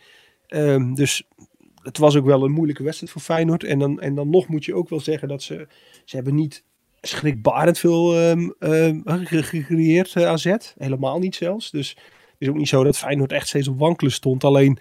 [0.47, 1.23] Ehm, dus
[1.81, 3.63] het was ook wel een moeilijke wedstrijd voor Feyenoord.
[3.63, 5.67] En dan, en dan nog moet je ook wel zeggen dat ze...
[6.05, 6.63] Ze hebben niet
[7.01, 8.15] schrikbarend veel
[8.59, 10.55] ehm, ge- gecreëerd, eh, AZ.
[10.77, 11.71] Helemaal niet zelfs.
[11.71, 14.43] Dus het is ook niet zo dat Feyenoord echt steeds op wankelen stond.
[14.43, 14.77] Alleen,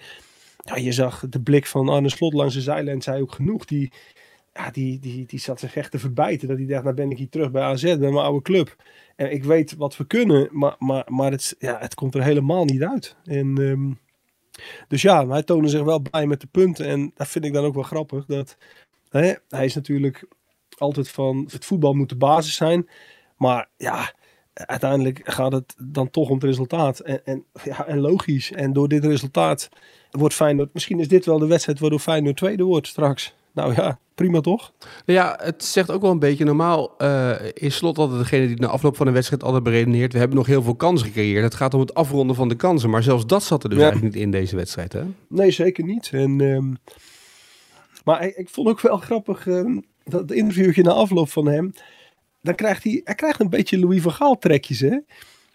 [0.65, 3.65] ja, je zag de blik van Arne Slot langs de zijlijn, zei ook genoeg.
[3.65, 3.91] Die,
[4.53, 6.47] ja, die, die, die zat zich echt te verbijten.
[6.47, 8.75] Dat hij dacht, nou ben ik hier terug bij AZ, bij mijn oude club.
[9.15, 12.65] En ik weet wat we kunnen, maar, maar, maar het, ja, het komt er helemaal
[12.65, 13.15] niet uit.
[13.23, 13.91] En, ehm,
[14.87, 16.85] dus ja, hij toonde zich wel blij met de punten.
[16.85, 18.25] En dat vind ik dan ook wel grappig.
[18.25, 18.57] Dat,
[19.09, 20.27] hè, hij is natuurlijk
[20.77, 22.89] altijd van het voetbal moet de basis zijn.
[23.37, 24.13] Maar ja,
[24.53, 26.99] uiteindelijk gaat het dan toch om het resultaat.
[26.99, 28.51] En, en, ja, en logisch.
[28.51, 29.69] En door dit resultaat
[30.11, 30.73] wordt Feyenoord...
[30.73, 33.33] Misschien is dit wel de wedstrijd waardoor Feyenoord tweede wordt straks.
[33.51, 34.73] Nou ja, prima toch?
[35.05, 38.59] Nou ja, het zegt ook wel een beetje, normaal uh, is Slot altijd degene die
[38.59, 40.13] na afloop van een wedstrijd altijd beredeneert.
[40.13, 41.43] We hebben nog heel veel kansen gecreëerd.
[41.43, 42.89] Het gaat om het afronden van de kansen.
[42.89, 43.83] Maar zelfs dat zat er dus Ja.
[43.83, 45.01] eigenlijk niet in deze wedstrijd, hè?
[45.29, 46.09] Nee, zeker niet.
[46.11, 46.73] En, ehm,
[48.03, 51.71] maar ik, ik vond ook wel grappig ehm, dat interviewtje na afloop van hem.
[52.41, 54.97] Dan krijgt hij, hij krijgt een beetje Louis van Gaal trekjes, hè?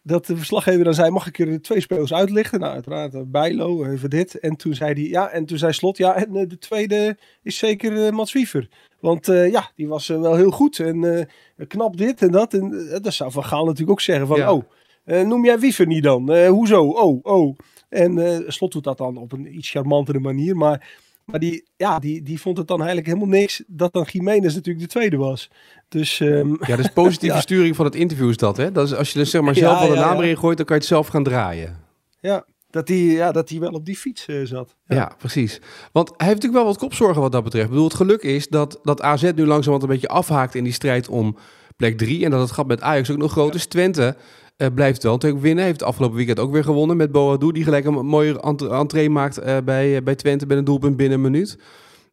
[0.07, 2.61] Dat de verslaggever dan zei, mag ik er de twee spelers uitlichten?
[2.61, 4.39] Nou, uiteraard, eh, Bijlo, even dit.
[4.39, 7.59] En toen zei hij, ja, en toen zei Slot, ja, en eh, de tweede is
[7.59, 8.69] zeker eh, Mats Wiever.
[9.01, 11.29] Want ja, die was wel heel goed en
[11.69, 12.55] knap dit en dat.
[12.55, 14.53] En dat zou Van Gaal natuurlijk ook zeggen van, Ja.
[14.53, 14.65] oh,
[15.05, 16.47] noem jij Wiever niet dan?
[16.47, 16.85] Hoezo?
[16.89, 17.57] Oh, oh.
[17.89, 20.57] En Slot doet dat dan op een iets charmantere manier.
[20.57, 20.89] Maar,
[21.25, 24.85] maar die, ja, die, die vond het dan eigenlijk helemaal niks dat dan Jiménez natuurlijk
[24.85, 25.51] de tweede was.
[25.89, 27.41] Dus ehm, Ja, dus positieve Ja.
[27.41, 28.73] sturing van het interview is dat, hè?
[28.73, 30.23] Dat is als je er zeg maar Ja, zelf al de ja, naam ja.
[30.23, 31.79] erin gooit, dan kan je het zelf gaan draaien.
[32.21, 34.77] ja, dat hij ja, dat wel op die fiets eh, zat.
[34.87, 35.15] Ja.
[35.19, 35.61] precies.
[35.93, 37.65] Want hij heeft natuurlijk wel wat kopzorgen wat dat betreft.
[37.65, 40.73] Ik bedoel, het geluk is dat, dat AZ nu langzamerhand een beetje afhaakt in die
[40.73, 41.37] strijd om
[41.77, 42.25] plek 3.
[42.25, 43.67] En dat het gat met Ajax ook nog groot is.
[43.67, 44.17] Twente
[44.57, 45.65] eh, blijft wel natuurlijk winnen.
[45.65, 47.53] Heeft afgelopen weekend ook weer gewonnen met Boadu.
[47.53, 50.97] Die gelijk een mooie ent- entree maakt eh, bij, eh, bij Twente met een doelpunt
[50.97, 51.59] binnen een minuut.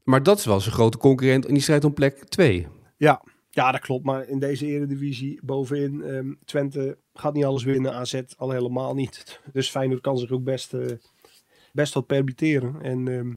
[0.04, 2.68] Maar dat is wel zijn grote concurrent in die strijd om plek 2.
[2.98, 4.06] Ja, ja, dat klopt.
[4.06, 9.40] Maar in deze eredivisie bovenin, ehm, Twente gaat niet alles winnen, AZ al helemaal niet.
[9.54, 10.74] Dus Feyenoord kan zich ook best,
[11.72, 12.76] best wat permitteren.
[12.82, 13.34] En ehm,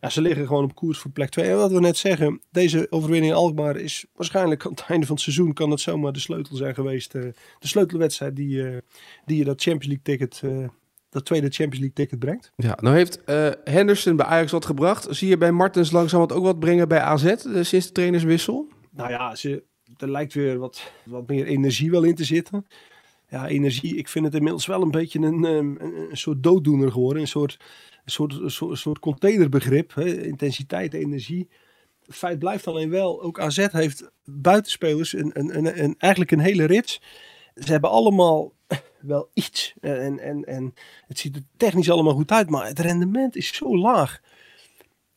[0.00, 1.50] ja, ze liggen gewoon op koers voor plek 2.
[1.50, 5.14] En wat we net zeggen, deze overwinning in Alkmaar is waarschijnlijk aan het einde van
[5.14, 7.14] het seizoen kan het zomaar de sleutel zijn geweest.
[7.14, 7.22] eh,
[7.58, 8.76] de sleutelwedstrijd die, eh,
[9.24, 10.68] die je dat Champions League ticket, eh,
[11.10, 12.52] dat tweede Champions League ticket brengt.
[12.56, 13.20] Ja, nou heeft
[13.64, 15.06] Henderson bij Ajax wat gebracht.
[15.10, 18.68] Zie je bij Martens langzamerhand ook wat brengen bij AZ sinds de trainerswissel?
[18.90, 19.62] Nou ja, ze,
[19.96, 22.66] er lijkt weer wat, wat meer energie wel in te zitten.
[23.28, 23.96] Ja, energie.
[23.96, 25.74] Ik vind het inmiddels wel een beetje een, ehm,
[26.10, 27.22] een, soort dooddoener geworden.
[27.22, 27.58] Een soort,
[28.04, 29.94] een soort, soort, containerbegrip.
[29.94, 30.22] Hè?
[30.22, 31.48] Intensiteit, energie.
[32.06, 36.64] Het feit blijft alleen wel, ook AZ heeft buitenspelers een, een, een, eigenlijk een hele
[36.64, 37.00] rits.
[37.54, 38.52] Ze hebben allemaal
[39.00, 39.74] wel iets.
[39.80, 40.74] En, en, en
[41.06, 44.20] het ziet er technisch allemaal goed uit, maar het rendement is zo laag.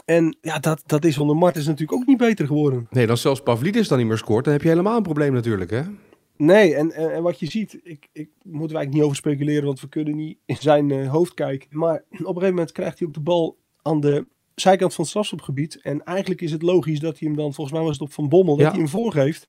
[0.06, 2.88] En ja, dat, dat is onder Martens natuurlijk ook niet beter geworden.
[2.90, 5.70] Nee, als zelfs Pavlidis dan niet meer scoort, dan heb je helemaal een probleem natuurlijk,
[5.70, 5.82] hè?
[6.42, 9.80] Nee, en, en, wat je ziet, ik, ik moeten we eigenlijk niet over speculeren, want
[9.80, 11.68] we kunnen niet in zijn eh, hoofd kijken.
[11.72, 15.10] Maar op een gegeven moment krijgt hij ook de bal aan de zijkant van het
[15.10, 15.82] strafschopgebied.
[15.82, 18.30] En eigenlijk is het logisch dat hij hem dan, volgens mij was het op Van
[18.30, 19.48] Bommel, dat hij hem voorgeeft.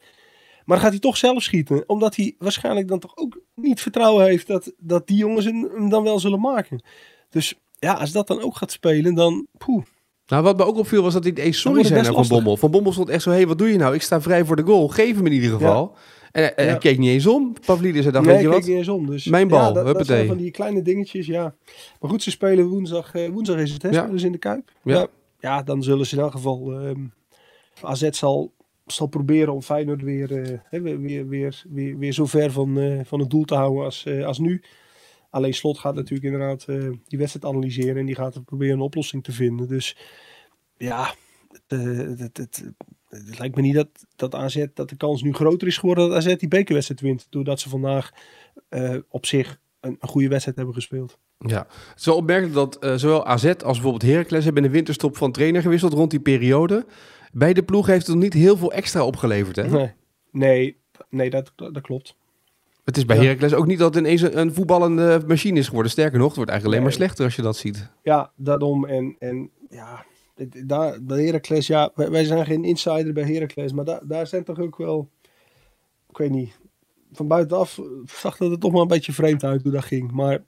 [0.64, 4.24] Maar dan gaat hij toch zelf schieten, omdat hij waarschijnlijk dan toch ook niet vertrouwen
[4.24, 6.82] heeft dat, dat die jongens hem dan wel zullen maken.
[7.28, 9.84] Dus ja, als dat dan ook gaat spelen, dan poeh.
[10.26, 12.36] Nou, wat me ook opviel was dat hij eens sorry zei naar best Van lastig.
[12.36, 12.56] Bommel.
[12.56, 13.94] Van Bommel stond echt zo, hé, wat doe je nou?
[13.94, 14.88] Ik sta vrij voor de goal.
[14.88, 15.96] Geef hem in ieder geval.
[16.32, 16.76] En Ja.
[16.76, 17.54] keek niet eens om.
[17.66, 18.58] Pavlidis zei, dan nee, weet je wat?
[18.58, 19.06] keek niet eens om.
[19.06, 20.16] Dus, Mijn bal, ja, dat, dat huppatee.
[20.16, 21.54] zijn van die kleine dingetjes, ja.
[22.00, 23.88] Maar goed, ze spelen woensdag, eh, woensdag is het, hè?
[23.88, 24.16] Ja.
[24.18, 24.70] Ze in de Kuip.
[24.84, 25.06] Ja.
[25.40, 25.62] Ja.
[25.62, 26.72] dan zullen ze in elk geval...
[26.72, 27.04] ehm
[27.82, 28.52] AZ zal,
[28.86, 33.00] zal proberen om Feyenoord weer, eh, weer, weer, weer, weer, weer zo ver van, eh,
[33.04, 34.62] van het doel te houden als, als nu.
[35.30, 36.64] Alleen Slot gaat natuurlijk inderdaad
[37.06, 39.68] die wedstrijd analyseren en die gaat proberen een oplossing te vinden.
[39.68, 39.96] Dus
[40.76, 41.14] ja,
[41.68, 42.72] het, het, het,
[43.10, 46.16] het lijkt me niet dat, dat AZ, dat de kans nu groter is geworden dat
[46.16, 47.26] AZ die bekerwedstrijd wint.
[47.30, 48.10] Doordat ze vandaag
[48.68, 51.18] eh, op zich een, een goede wedstrijd hebben gespeeld.
[51.38, 54.74] Ja, het is wel opmerkelijk dat eh, zowel AZ als bijvoorbeeld Heracles hebben in de
[54.74, 56.86] winterstop van trainer gewisseld rond die periode.
[57.32, 59.68] Bij de ploeg heeft het nog niet heel veel extra opgeleverd, hè?
[59.68, 59.92] Nee,
[60.30, 60.76] nee,
[61.08, 62.16] nee dat, dat klopt.
[62.84, 63.22] Het is bij Ja.
[63.22, 65.92] Heracles ook niet dat het ineens een, een voetballende machine is geworden.
[65.92, 66.98] Sterker nog, het wordt eigenlijk alleen Nee.
[66.98, 67.88] maar slechter als je dat ziet.
[68.02, 68.84] Ja, daarom.
[68.86, 70.04] En, en ja,
[70.66, 74.44] daar, bij Heracles, ja, wij, wij zijn geen insider bij Heracles, maar daar, daar zijn
[74.44, 75.08] toch ook wel,
[76.08, 76.58] ik weet niet,
[77.12, 80.10] van buitenaf zag dat het toch wel een beetje vreemd uit hoe dat ging.
[80.12, 80.44] Maar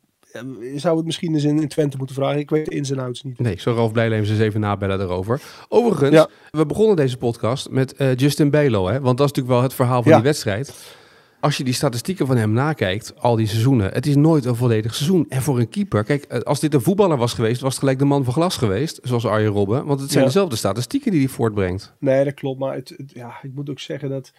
[0.61, 2.39] je zou het misschien eens in, Twente moeten vragen.
[2.39, 3.39] Ik weet de ins en outs niet.
[3.39, 5.43] Nee, zo Ralf Blijleven eens even nabellen daarover.
[5.69, 6.29] Overigens, Ja.
[6.51, 8.87] we begonnen deze podcast met eh, Justin Bijlo.
[8.87, 9.01] Hè?
[9.01, 10.17] Want dat is natuurlijk wel het verhaal van Ja.
[10.17, 10.97] die wedstrijd.
[11.43, 14.95] Als je die statistieken van hem nakijkt, al die seizoenen, het is nooit een volledig
[14.95, 15.27] seizoen.
[15.29, 17.99] En voor een keeper, kijk, eh, als dit een voetballer was geweest, was het gelijk
[17.99, 19.85] de man van glas geweest, zoals Arjen Robben.
[19.87, 20.29] Want het zijn Ja.
[20.29, 21.95] dezelfde statistieken die hij voortbrengt.
[21.99, 22.59] Nee, dat klopt.
[22.59, 24.33] Maar het, het- ja, ik moet ook zeggen dat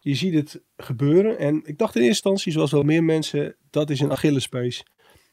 [0.00, 1.38] je ziet het gebeuren.
[1.38, 4.84] En ik dacht in eerste instantie, zoals wel meer mensen, dat is een Achillespees.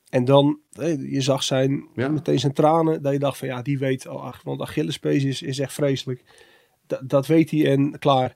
[0.10, 2.08] En dan, eh, je zag zijn, Ja.
[2.08, 5.42] meteen zijn tranen, dat je dacht van ja, die weet al, ach, want Achillespees is,
[5.42, 6.24] is echt vreselijk.
[6.88, 8.36] Da- dat weet hij en klaar.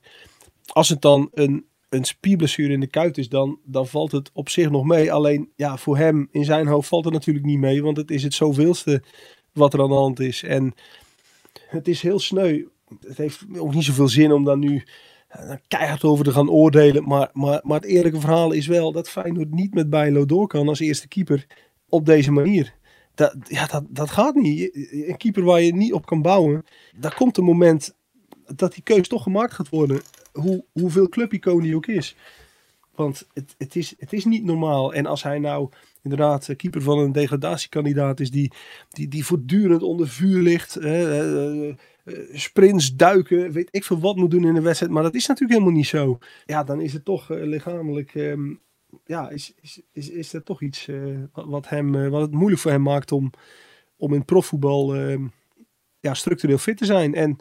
[0.72, 4.48] Als het dan een, een spierblessure in de kuit is, dan, dan valt het op
[4.48, 5.12] zich nog mee.
[5.12, 8.22] Alleen ja, voor hem in zijn hoofd valt het natuurlijk niet mee, want het is
[8.22, 9.02] het zoveelste
[9.52, 10.42] wat er aan de hand is.
[10.42, 10.74] En
[11.68, 12.64] het is heel sneu.
[13.00, 14.82] Het heeft ook niet zoveel zin om daar nu
[15.68, 17.08] keihard over te gaan oordelen.
[17.08, 20.68] Maar, maar, maar het eerlijke verhaal is wel dat Feyenoord niet met Bijlo door kan
[20.68, 21.46] als eerste keeper
[21.88, 22.74] op deze manier.
[23.14, 24.70] Dat, ja, dat, dat gaat niet.
[24.90, 26.64] Een keeper waar je niet op kan bouwen.
[26.96, 27.94] Daar komt een moment
[28.46, 30.00] dat die keus toch gemaakt gaat worden.
[30.40, 32.16] Hoe, hoeveel clubicoon die ook is.
[32.94, 34.94] Want het, het, is, het is niet normaal.
[34.94, 35.70] En als hij nou
[36.02, 38.52] inderdaad keeper van een degradatiekandidaat is die,
[38.90, 40.76] die, die voortdurend onder vuur ligt.
[40.76, 41.76] eh, eh,
[42.32, 44.92] sprints, duiken, weet ik veel wat moet doen in een wedstrijd.
[44.92, 46.18] Maar dat is natuurlijk helemaal niet zo.
[46.44, 48.14] Ja, dan is het toch eh, lichamelijk...
[48.14, 48.54] ehm,
[49.06, 50.88] ja, is, is, is, is er toch iets
[51.32, 53.30] wat, hem, wat het moeilijk voor hem maakt om,
[53.96, 55.26] om in profvoetbal ehm,
[56.00, 57.14] ja, structureel fit te zijn.
[57.14, 57.36] En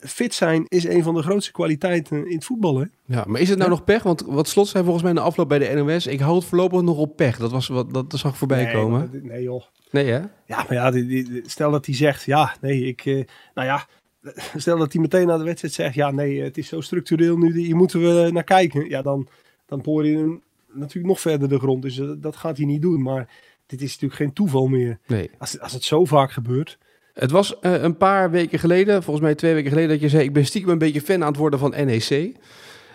[0.00, 2.78] fit zijn is een van de grootste kwaliteiten in het voetbal.
[2.78, 2.84] Hè?
[3.04, 3.76] Ja, maar is het nou Ja.
[3.76, 4.02] nog pech?
[4.02, 6.44] Want wat Slot zei volgens mij in de afloop bij de NOS, ik hou het
[6.44, 7.38] voorlopig nog op pech.
[7.38, 9.10] Dat, was wat, dat, dat zag voorbij nee, komen.
[9.22, 9.62] Nee joh.
[9.90, 10.18] Nee hè?
[10.46, 13.24] Ja, maar ja, die, die- stel dat hij zegt, ja, nee, ik, eh,
[13.54, 13.86] nou ja,
[14.56, 17.58] stel dat hij meteen na de wedstrijd zegt, ja, nee, het is zo structureel nu,
[17.60, 18.88] hier moeten we naar kijken.
[18.88, 19.28] Ja, dan,
[19.66, 22.82] dan poor je hem natuurlijk nog verder de grond, dus dat, dat gaat hij niet
[22.82, 23.02] doen.
[23.02, 23.28] Maar
[23.66, 24.98] dit is natuurlijk geen toeval meer.
[25.06, 25.30] Nee.
[25.38, 26.78] Als, als het zo vaak gebeurt.
[27.18, 30.24] Het was eh, een paar weken geleden, volgens mij twee weken geleden, dat je zei:
[30.24, 32.36] Ik ben stiekem een beetje fan aan het worden van NEC.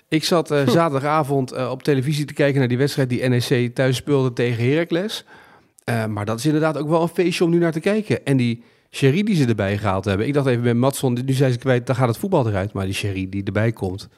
[0.07, 3.95] Ik zat eh, zaterdagavond eh, op televisie te kijken naar die wedstrijd die NEC thuis
[3.95, 5.25] speelde tegen Heracles.
[6.09, 8.25] Maar dat is inderdaad ook wel een feestje om nu naar te kijken.
[8.25, 10.27] En die Sherry die ze erbij gehaald hebben.
[10.27, 12.73] Ik dacht even bij Matson, nu zijn ze kwijt, dan gaat het voetbal eruit.
[12.73, 14.09] Maar die Sherry die erbij komt,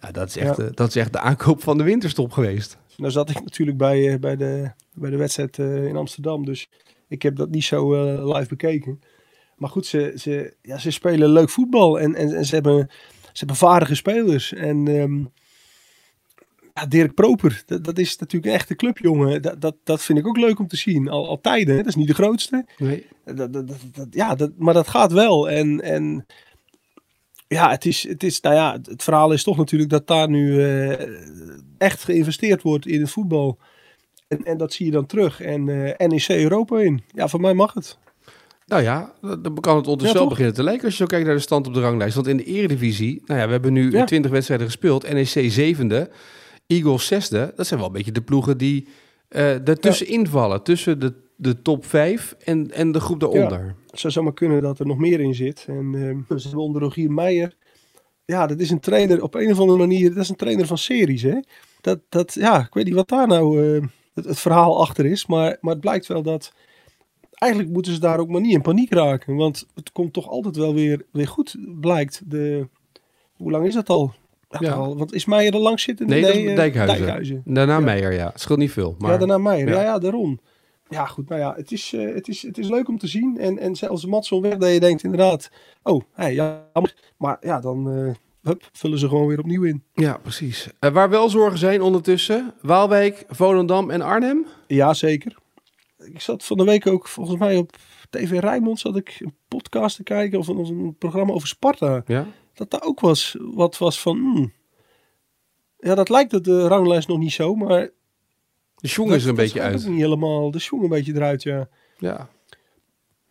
[0.00, 0.68] nou, dat, is echt, Ja.
[0.74, 2.78] dat is echt de aankoop van de winterstop geweest.
[2.96, 6.68] Nou zat ik natuurlijk bij, bij, de, bij de wedstrijd in Amsterdam, dus
[7.08, 7.92] ik heb dat niet zo
[8.34, 9.00] live bekeken.
[9.58, 12.86] Maar goed, ze, ze, ja, ze spelen leuk voetbal en, en, en ze, hebben,
[13.22, 14.52] ze hebben vaardige spelers.
[14.52, 15.24] En ehm,
[16.74, 19.42] ja, Dirk Proper, dat, dat is natuurlijk een echte clubjongen.
[19.42, 21.08] Dat, dat, dat vind ik ook leuk om te zien.
[21.08, 21.76] Al, al tijden, hè.
[21.76, 22.66] dat is niet de grootste.
[22.78, 23.06] Nee.
[23.24, 23.66] Dat, dat,
[24.10, 25.50] ja, dat, maar dat gaat wel.
[25.50, 26.26] En, en
[27.48, 30.28] ja, het is, het is, nou ja, het, het verhaal is toch natuurlijk dat daar
[30.28, 31.08] nu eh,
[31.78, 33.58] echt geïnvesteerd wordt in het voetbal.
[34.28, 35.40] En, en dat zie je dan terug.
[35.40, 37.02] En eh, NEC Europa in.
[37.14, 37.98] Ja, voor mij mag het.
[38.68, 41.34] Nou ja, dan kan het ondertussen Ja, beginnen te lijken als je zo kijkt naar
[41.34, 42.14] de stand op de ranglijst.
[42.14, 44.04] Want in de eredivisie, nou ja, we hebben nu Ja.
[44.04, 45.12] 20 wedstrijden gespeeld.
[45.12, 46.10] NEC zevende,
[46.66, 47.52] Eagles zesde.
[47.56, 48.88] Dat zijn wel een beetje de ploegen die
[49.28, 50.62] eh daartussen invallen.
[50.62, 53.74] Tussen de, de top 5 en, en de groep daaronder.
[53.90, 55.64] Het zou zomaar kunnen dat er nog meer in zit.
[55.68, 55.94] En
[56.28, 57.56] eh, ze hebben onder Rogier Meijer.
[58.24, 60.14] Ja, dat is een trainer op een of andere manier.
[60.14, 61.40] Dat is een trainer van series, hè?
[61.80, 63.82] Dat, dat, ja, ik weet niet wat daar nou eh,
[64.14, 65.26] het, het verhaal achter is.
[65.26, 66.52] Maar, maar het blijkt wel dat.
[67.38, 69.36] Eigenlijk moeten ze daar ook maar niet in paniek raken.
[69.36, 72.22] Want het komt toch altijd wel weer, weer goed, blijkt.
[72.30, 72.68] De,
[73.36, 74.12] hoe lang is dat al?
[74.50, 74.72] Ja, Ja.
[74.72, 76.06] al want is Meijer er lang zitten?
[76.06, 76.96] Nee, dat is eh, Dijkhuizen.
[76.98, 77.42] Dijkhuizen.
[77.44, 77.84] Daarna Ja.
[77.84, 78.32] Meijer, ja.
[78.34, 78.94] Scheelt niet veel.
[78.98, 79.68] Maar, ja, daarna Meijer.
[79.68, 79.74] ja.
[79.74, 79.82] Ja.
[79.82, 80.40] ja, daarom.
[80.88, 81.28] Ja, goed.
[81.28, 83.38] Nou ja, het is, eh, het is, het is leuk om te zien.
[83.38, 85.50] En, en zelfs Matson weg dat je denkt inderdaad...
[85.82, 86.94] Oh, hey, jammer.
[87.16, 89.82] Maar ja, dan eh, hup, vullen ze gewoon weer opnieuw in.
[89.94, 90.68] Ja, precies.
[90.80, 94.46] Waar wel zorgen zijn ondertussen, Waalwijk, Volendam en Arnhem.
[94.66, 95.36] Ja, zeker.
[95.98, 97.76] Ik zat van de week ook volgens mij op
[98.10, 98.80] TV Rijnmond...
[98.80, 102.02] zat ik een podcast te kijken of een, of een programma over Sparta.
[102.06, 102.26] Ja.
[102.54, 104.16] Dat daar ook was wat was van...
[104.16, 104.52] hmm.
[105.78, 107.90] Ja, dat lijkt op de ranglijst nog niet zo, maar...
[108.74, 109.86] De jongen is er een dat beetje uit.
[109.88, 110.50] niet helemaal...
[110.50, 111.68] De schoen een beetje eruit, ja.
[111.98, 112.28] Ja.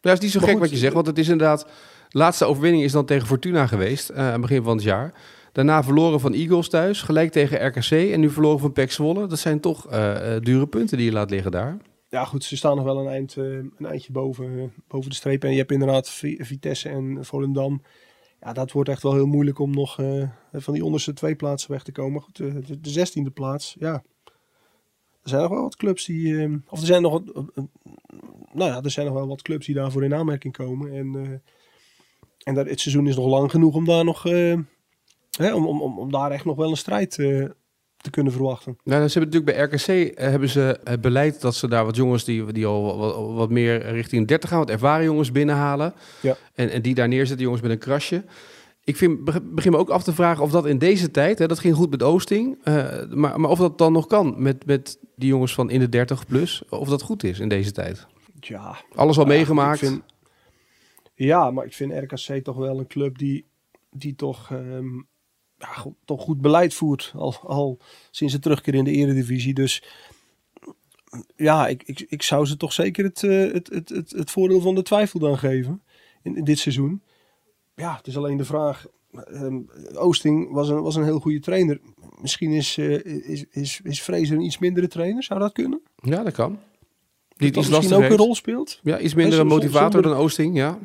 [0.01, 1.67] Ja, is niet zo Maar gek goed, wat je zegt, want het is inderdaad...
[2.09, 5.13] De laatste overwinning is dan tegen Fortuna geweest, eh, aan het begin van het jaar.
[5.51, 9.27] Daarna verloren van Eagles thuis, gelijk tegen RKC en nu verloren van PEC Zwolle.
[9.27, 11.77] Dat zijn toch eh, eh, dure punten die je laat liggen daar.
[12.17, 15.15] Ja, goed, ze staan nog wel een, eind, eh, een eindje boven, eh, boven de
[15.15, 15.43] streep.
[15.43, 17.81] En je hebt inderdaad Vi- Vitesse en Volendam.
[18.41, 21.71] Ja, dat wordt echt wel heel moeilijk om nog eh, van die onderste twee plaatsen
[21.71, 22.21] weg te komen.
[22.21, 24.03] Goed, de, de, de zestiende plaats, ja.
[25.23, 26.43] Er zijn nog wel wat clubs die...
[26.43, 27.11] eh, of er zijn nog...
[27.11, 27.63] wat- eh,
[28.53, 30.91] nou ja, er zijn nog wel wat clubs die daarvoor in aanmerking komen.
[30.93, 31.39] En, eh,
[32.43, 34.25] en dat, het seizoen is nog lang genoeg om daar nog...
[34.25, 34.57] eh,
[35.31, 37.45] hè, om, om, om, daar echt nog wel een strijd eh,
[37.97, 38.77] te kunnen verwachten.
[38.83, 41.95] Nou, ze hebben natuurlijk bij RKC eh, hebben ze het beleid dat ze daar wat
[41.95, 45.93] jongens die, die al wat, wat meer richting 30 gaan, wat ervaren jongens binnenhalen.
[46.21, 46.35] Ja.
[46.53, 48.25] En, en die daar neerzetten, jongens met een krasje.
[48.83, 51.47] Ik vind, beg- begin me ook af te vragen of dat in deze tijd, hè,
[51.47, 54.99] dat ging goed met Oosting, eh, maar, maar of dat dan nog kan met, met
[55.15, 58.07] die jongens van in de 30 plus, of dat goed is in deze tijd.
[58.39, 59.79] Ja, Alles al Nou meegemaakt.
[59.79, 60.01] vind-
[61.15, 63.45] ja, maar ik vind RKC toch wel een club die,
[63.91, 64.87] die toch, ehm,
[65.59, 67.13] ja, toch goed beleid voert.
[67.15, 67.77] Al, al
[68.11, 69.53] sinds de terugkeer in de eredivisie.
[69.53, 69.83] Dus
[71.35, 74.61] ja, ik, ik, ik zou ze toch zeker het, eh, het, het, het, het voordeel
[74.61, 75.81] van de twijfel dan geven.
[76.23, 77.01] In, in dit seizoen.
[77.75, 78.85] Ja, het is alleen de vraag.
[79.11, 79.59] ehm,
[79.93, 81.79] Oosting was een, was een heel goede trainer.
[82.21, 85.23] Misschien is, eh, is, is, is Fraser een iets mindere trainer.
[85.23, 85.81] Zou dat kunnen?
[85.95, 86.59] Ja, dat kan.
[87.35, 88.79] Die dat iets misschien ook een rol speelt?
[88.83, 90.79] Ja, iets minder een motivator zonder- dan Oosting, ja.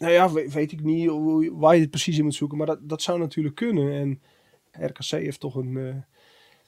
[0.00, 2.58] Nou ja, we- weet ik niet hoe, waar je het precies in moet zoeken.
[2.58, 3.92] Maar dat, dat zou natuurlijk kunnen.
[3.92, 4.20] En
[4.86, 5.76] RKC heeft toch een...
[5.76, 5.94] eh,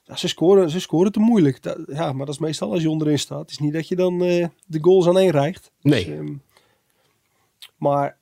[0.05, 1.62] ja, ze, scoren, ze scoren te moeilijk.
[1.62, 3.40] Dat- ja, maar dat is meestal als je onderin staat.
[3.40, 5.73] Het is niet dat je dan eh, de goals aan één rijgt.
[5.81, 6.16] Dus, Nee.
[6.16, 6.35] ehm,
[7.77, 8.21] maar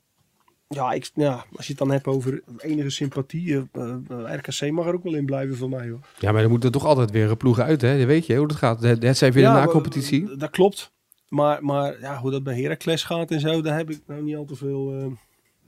[0.75, 4.95] Ja, ik, ja, als je het dan hebt over enige sympathie, eh, RKC mag er
[4.95, 6.01] ook wel in blijven van mij hoor.
[6.19, 7.99] Ja, maar dan moeten toch altijd weer ploegen uit, hè?
[7.99, 8.83] Dat weet je hoe dat gaat.
[8.83, 10.37] Het zijn weer Ja, de na-competitie.
[10.37, 10.93] Dat klopt.
[11.31, 14.37] Maar, maar ja, hoe dat bij Heracles gaat en zo, daar heb ik nou niet
[14.37, 14.93] al te veel...
[14.95, 15.07] eh,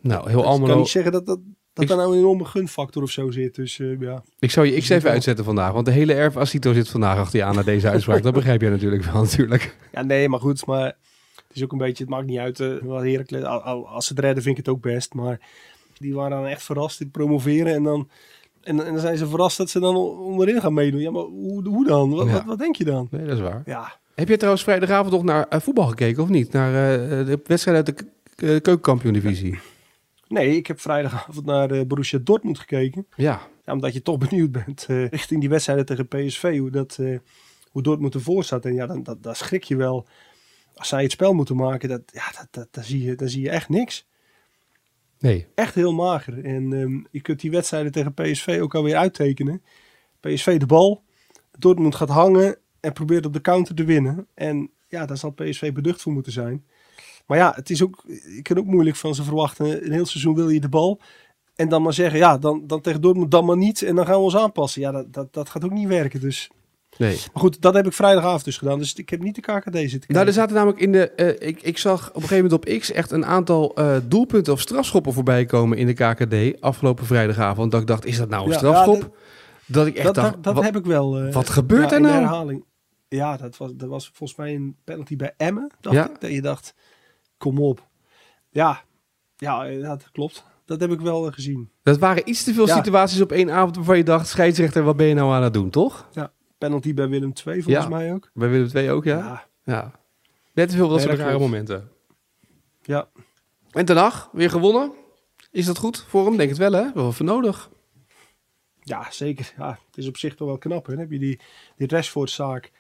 [0.01, 1.39] Nou, heel ik kan niet zeggen dat, dat,
[1.73, 3.55] dat Ik- er nou een enorme gunfactor of zo zit.
[3.55, 4.23] Dus eh, ja.
[4.39, 7.39] Ik zou je X even uitzetten vandaag, want de hele erf Asito zit vandaag achter
[7.39, 8.23] je aan naar deze uitspraak.
[8.23, 9.77] dat begrijp je natuurlijk wel, natuurlijk.
[9.93, 10.67] ja, nee, maar goed.
[10.67, 10.85] Maar
[11.49, 12.59] het is ook een beetje, het maakt niet uit.
[12.59, 15.15] Heracles, al- als ze het redden vind ik het ook best.
[15.15, 15.41] Maar
[15.99, 17.75] die waren dan echt verrast in promoveren.
[17.75, 18.09] En dan,
[18.63, 21.01] en, en dan zijn ze verrast dat ze dan onderin gaan meedoen.
[21.01, 22.11] Ja, maar hoe, hoe dan?
[22.11, 22.33] Wat, Ja.
[22.33, 23.09] wat, wat denk je dan?
[23.11, 23.63] Nee, dat is waar.
[23.65, 26.53] Ja, Heb je trouwens vrijdagavond nog naar eh, voetbal gekeken of niet?
[26.53, 28.05] Naar eh, de wedstrijd uit de
[28.37, 29.59] eh, keukenkampioen-divisie?
[30.29, 33.07] nee, ik heb vrijdagavond naar Borussia Dortmund gekeken.
[33.17, 36.99] Ja, Ja, omdat je toch benieuwd bent richting die wedstrijden tegen PSV, hoe, dat,
[37.71, 38.65] hoe Dortmund ervoor staat.
[38.65, 40.07] En ja, dan, dat, daar schrik je wel.
[40.75, 43.43] Als zij het spel moeten maken, dat, ja, dat, dat, dan, zie je, dan zie
[43.43, 44.07] je echt niks.
[45.19, 45.47] nee.
[45.55, 46.45] Echt heel mager.
[46.45, 49.63] En ehm, je kunt die wedstrijden tegen PSV ook alweer uittekenen.
[50.21, 51.03] PSV de bal,
[51.59, 54.27] Dortmund gaat hangen en probeert op de counter te winnen.
[54.35, 56.65] En ja, daar zal PSV beducht voor moeten zijn.
[57.27, 58.03] Maar ja, het is ook,
[58.37, 59.85] ik kan ook moeilijk van ze verwachten.
[59.87, 61.01] Een heel seizoen wil je de bal.
[61.55, 63.83] En dan maar zeggen, ja, dan, dan tegen Dortmund dan maar niet.
[63.83, 64.81] En dan gaan we ons aanpassen.
[64.81, 66.21] Ja, dat, dat, dat gaat ook niet werken.
[66.21, 66.51] Dus.
[66.99, 67.17] nee.
[67.33, 68.79] Maar goed, dat heb ik vrijdagavond dus gedaan.
[68.79, 70.15] Dus ik heb niet de KKD zitten kijken.
[70.15, 71.11] Nou, er zaten namelijk in de.
[71.11, 74.53] eh, ik, ik zag op een gegeven moment op X echt een aantal eh, doelpunten
[74.53, 77.71] of strafschoppen voorbij komen in de KKD afgelopen vrijdagavond.
[77.71, 78.95] Dat ik dacht, is dat nou een Ja, strafschop?
[78.97, 79.11] ja, dat,
[79.67, 81.19] dat, ik echt dat, dacht, dat, wat, heb ik wel.
[81.19, 82.15] eh, wat gebeurt ja, er nou?
[82.15, 82.65] herhaling.
[83.13, 85.71] Ja, dat was, dat was volgens mij een penalty bij Emmen.
[85.81, 86.11] Dacht Ja.
[86.11, 86.21] ik.
[86.21, 86.75] Dat je dacht,
[87.39, 87.89] kom op.
[88.51, 88.83] Ja,
[89.37, 90.45] ja, ja, dat klopt.
[90.65, 91.71] Dat heb ik wel eh, gezien.
[91.83, 92.77] dat waren iets te veel Ja.
[92.77, 95.71] situaties op één avond waarvan je dacht, scheidsrechter, wat ben je nou aan het doen,
[95.71, 96.09] toch?
[96.59, 97.91] Penalty bij Willem II volgens Ja.
[97.91, 98.31] mij ook.
[98.35, 99.17] Bij Willem II ook, ja?
[99.19, 100.01] Ja, Ja.
[100.55, 101.89] Net te veel van dat soort rare momenten.
[102.83, 103.09] ja.
[103.71, 104.93] En Ten weer gewonnen.
[105.51, 106.37] Is dat goed voor hem?
[106.37, 106.93] Denk het wel, hè?
[106.95, 107.71] Wel even nodig.
[108.83, 109.53] ja zeker.
[109.59, 110.87] Ja, het is op zich toch wel knap.
[110.87, 110.93] Hè?
[110.93, 111.41] Dan heb je die,
[111.77, 112.71] die Rashford-zaak.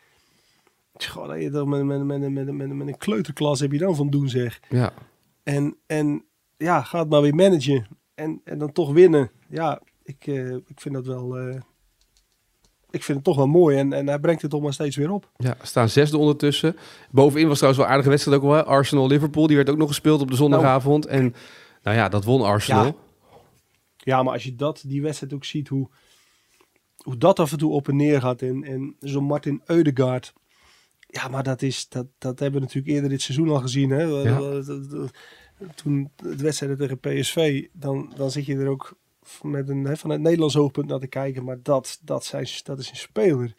[1.06, 4.10] Goh, dat je dan met, met, met, met, met, een kleuterklas heb je dan van
[4.10, 4.60] doen, zeg.
[4.68, 4.92] Ja.
[5.42, 6.24] En, en
[6.56, 7.86] ja, ga het maar weer managen.
[8.14, 9.30] En, en dan toch winnen.
[9.48, 11.38] Ja, ik, eh, ik vind dat wel...
[11.38, 11.60] eh,
[12.90, 13.76] ik vind het toch wel mooi.
[13.76, 15.30] En, en hij brengt het toch maar steeds weer op.
[15.36, 16.76] Ja, staan zesde ondertussen.
[17.10, 18.62] Bovenin was trouwens wel een aardige wedstrijd ook wel.
[18.62, 21.06] Arsenal-Liverpool, die werd ook nog gespeeld op de zondagavond.
[21.06, 21.34] En
[21.82, 22.84] nou ja, dat won Arsenal.
[22.84, 22.94] Ja.
[23.96, 25.88] Ja, maar als je dat, die wedstrijd ook ziet, hoe,
[26.96, 28.42] hoe dat af en toe op en neer gaat.
[28.42, 30.32] En, en zo'n Martin Eudegaard.
[31.12, 33.90] Ja, maar dat, is, dat, dat hebben we natuurlijk eerder dit seizoen al gezien.
[33.90, 34.02] Hè?
[34.02, 34.62] Ja.
[35.74, 38.96] Toen het wedstrijd tegen PSV, dan, dan zit je er ook
[39.42, 41.44] met een, hè, vanuit Nederlands oogpunt naar te kijken.
[41.44, 43.54] Maar dat, dat, zijn, dat is een speler.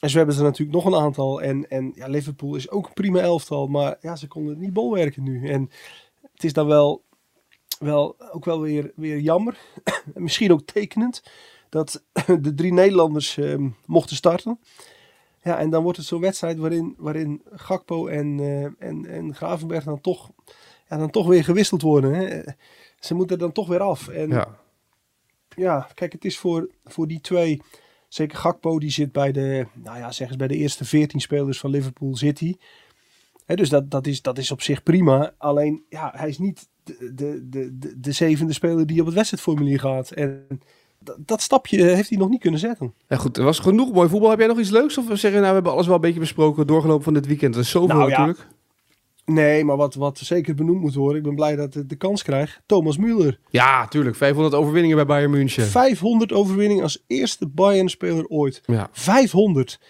[0.00, 1.42] En zo hebben ze natuurlijk nog een aantal.
[1.42, 3.66] En, en ja, Liverpool is ook een prima elftal.
[3.66, 5.48] Maar ja, ze konden het niet bolwerken nu.
[5.48, 5.70] En
[6.32, 7.04] het is dan wel,
[7.78, 9.58] wel ook wel weer, weer jammer.
[10.14, 11.22] en misschien ook tekenend.
[11.68, 12.04] Dat
[12.40, 14.58] de drie Nederlanders ehm, mochten starten.
[15.44, 19.84] Ja, en dan wordt het zo'n wedstrijd waarin, waarin Gakpo en, eh, en, en Gravenberg
[19.84, 20.30] dan toch,
[20.88, 22.14] ja, dan toch weer gewisseld worden.
[22.14, 22.42] Hè.
[22.98, 24.08] Ze moeten er dan toch weer af.
[24.08, 24.58] En Ja.
[25.56, 27.62] ja, kijk, het is voor, voor die twee.
[28.08, 31.58] Zeker Gakpo, die zit bij de, nou ja, zeg eens bij de eerste 14 spelers
[31.58, 32.56] van Liverpool City.
[33.44, 35.34] Hè, dus dat, dat, is, dat is op zich prima.
[35.38, 39.14] Alleen, ja, hij is niet de, de, de, de, de zevende speler die op het
[39.14, 40.10] wedstrijdformulier gaat.
[40.10, 40.60] En
[41.04, 42.94] dat, dat stapje heeft hij nog niet kunnen zetten.
[43.08, 44.30] Ja, goed, er was genoeg mooi voetbal.
[44.30, 44.98] Heb jij nog iets leuks?
[44.98, 47.54] Of zeggen we, nou, we hebben alles wel een beetje besproken, doorgelopen van dit weekend.
[47.54, 48.46] Er is zoveel Nou ja, natuurlijk.
[49.24, 51.16] Nee, maar wat, wat zeker benoemd moet worden.
[51.16, 52.62] Ik ben blij dat het de kans krijgt.
[52.66, 53.38] Thomas Müller.
[53.48, 54.16] Ja, tuurlijk.
[54.16, 55.64] 500 overwinningen bij Bayern München.
[55.64, 58.62] 500 overwinningen als eerste Bayern-speler ooit.
[58.66, 58.88] Ja.
[58.92, 59.80] 500.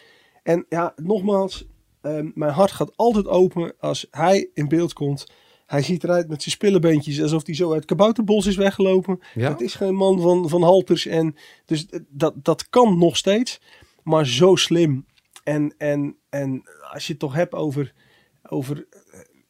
[0.42, 1.66] En ja, nogmaals,
[2.00, 5.26] ehm, mijn hart gaat altijd open als hij in beeld komt.
[5.66, 9.20] Hij ziet eruit met zijn spillebeentjes alsof hij zo uit kabouterbos is weggelopen.
[9.34, 9.50] Ja?
[9.50, 11.06] Het is geen man van, van halters.
[11.06, 13.60] En dus dat, dat kan nog steeds.
[14.02, 15.06] Maar zo slim.
[15.44, 17.92] En, en, en als je het toch hebt over...
[18.42, 18.86] over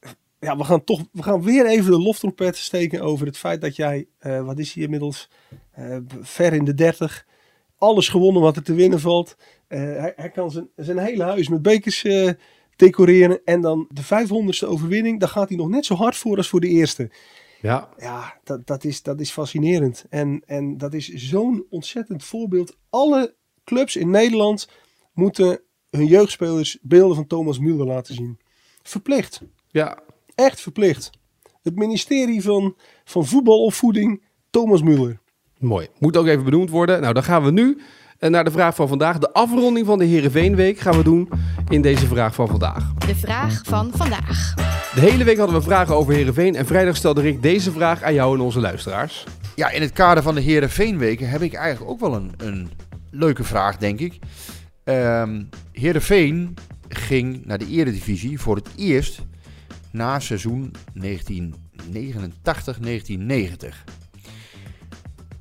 [0.01, 3.61] eh, ja, we gaan toch we gaan weer even de loftrompet steken over het feit
[3.61, 5.29] dat jij, eh, wat is hij inmiddels,
[5.71, 7.27] eh, ver in de 30,
[7.79, 9.37] alles gewonnen wat er te winnen valt.
[9.69, 12.05] Hij, hij kan zijn, zijn hele huis met bekers
[12.77, 13.41] decoreren.
[13.45, 16.61] En dan de 500ste overwinning, daar gaat hij nog net zo hard voor als voor
[16.61, 17.11] de eerste.
[17.61, 17.89] Ja.
[17.99, 20.05] Ja, dat, dat, is, dat is fascinerend.
[20.09, 22.77] En, en dat is zo'n ontzettend voorbeeld.
[22.91, 24.69] Alle clubs in Nederland
[25.13, 25.61] moeten
[25.91, 28.39] hun jeugdspelers beelden van Thomas Müller laten zien.
[28.83, 29.43] Verplicht.
[29.71, 29.99] Ja.
[30.35, 31.11] Echt verplicht.
[31.63, 35.23] Het ministerie van, van voetbalopvoeding, Thomas Müller.
[35.59, 35.89] Mooi.
[35.99, 37.01] Moet ook even benoemd worden.
[37.01, 37.81] Nou, dan gaan we nu
[38.19, 39.19] eh, naar de vraag van vandaag.
[39.19, 41.29] De afronding van de Heerenveenweek gaan we doen
[41.69, 42.95] in deze vraag van vandaag.
[42.95, 44.55] De vraag van vandaag.
[44.95, 48.15] De hele week hadden we vragen over Herenveen en vrijdag stelde Rick deze vraag aan
[48.15, 49.25] jou en onze luisteraars.
[49.55, 52.71] Ja, in het kader van de Herenveenweken heb ik eigenlijk ook wel een, een
[53.11, 54.19] leuke vraag, denk ik.
[54.85, 55.43] Ehm
[55.73, 56.55] Herenveen
[56.89, 59.23] ging naar de Eredivisie voor het eerst
[59.91, 61.05] na seizoen 1989-1990.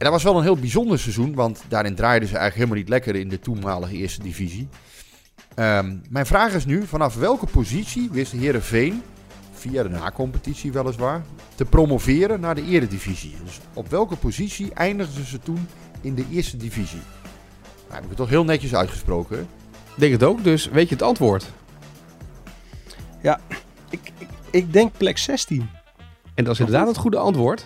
[0.04, 2.90] En dat was wel een heel bijzonder seizoen, want daarin draaiden ze eigenlijk helemaal niet
[2.90, 4.68] lekker in de toenmalige Eerste Divisie.
[5.56, 9.02] Ehm, mijn vraag is nu, vanaf welke positie wist Herenveen,
[9.54, 11.24] via de na-competitie weliswaar,
[11.56, 13.36] te promoveren naar de Eredivisie?
[13.46, 15.68] Dus op welke positie eindigden ze toen
[16.02, 17.02] in de Eerste Divisie?
[17.82, 19.38] Nou, heb ik het toch heel netjes uitgesproken.
[19.38, 19.42] hè?
[19.42, 21.52] Ik denk het ook, dus weet je het antwoord?
[23.90, 25.70] Ik, ik, ik denk plek 16.
[26.36, 27.66] En dat is inderdaad het goede antwoord.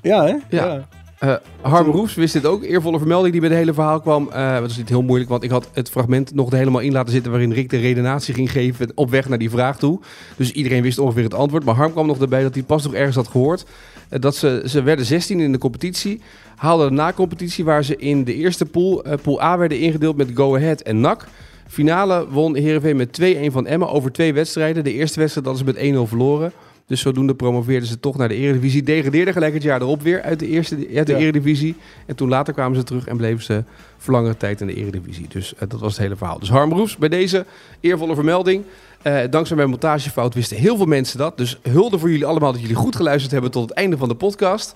[0.00, 0.36] Ja, hè?
[0.48, 0.88] Ja.
[1.20, 2.62] Eh Harm Roefs wist dit ook.
[2.64, 4.28] Eervolle vermelding die bij het hele verhaal kwam.
[4.32, 7.12] Eh dat is niet heel moeilijk, want ik had het fragment nog helemaal in laten
[7.12, 7.30] zitten...
[7.30, 10.00] waarin Rick de redenatie ging geven op weg naar die vraag toe.
[10.36, 11.64] Dus iedereen wist ongeveer het antwoord.
[11.64, 13.64] Maar Harm kwam nog erbij dat hij pas nog ergens had gehoord...
[14.08, 16.20] eh, dat ze, ze werden 16 in de competitie.
[16.56, 20.56] Haalden de na-competitie waar ze in de eerste pool, pool A, werden ingedeeld met Go
[20.56, 21.26] Ahead en NAC...
[21.66, 24.84] Finale won Heerenveen met 2-1 van Emma over twee wedstrijden.
[24.84, 26.52] De eerste wedstrijd hadden ze met 1-0 verloren.
[26.90, 28.82] Dus zodoende promoveerden ze toch naar de Eredivisie.
[28.82, 31.18] Degradeerden gelijk het jaar erop weer uit de, eerste, uit de Ja.
[31.18, 31.76] Eredivisie.
[32.06, 33.64] En toen later kwamen ze terug en bleven ze
[33.98, 35.26] voor langere tijd in de Eredivisie.
[35.28, 36.38] Dus eh, dat was het hele verhaal.
[36.38, 37.44] Dus Harm Roefs, bij deze
[37.80, 38.64] eervolle vermelding.
[39.02, 41.36] Eh, dankzij mijn montagefout wisten heel veel mensen dat.
[41.36, 44.14] Dus hulde voor jullie allemaal dat jullie goed geluisterd hebben tot het einde van de
[44.14, 44.74] podcast.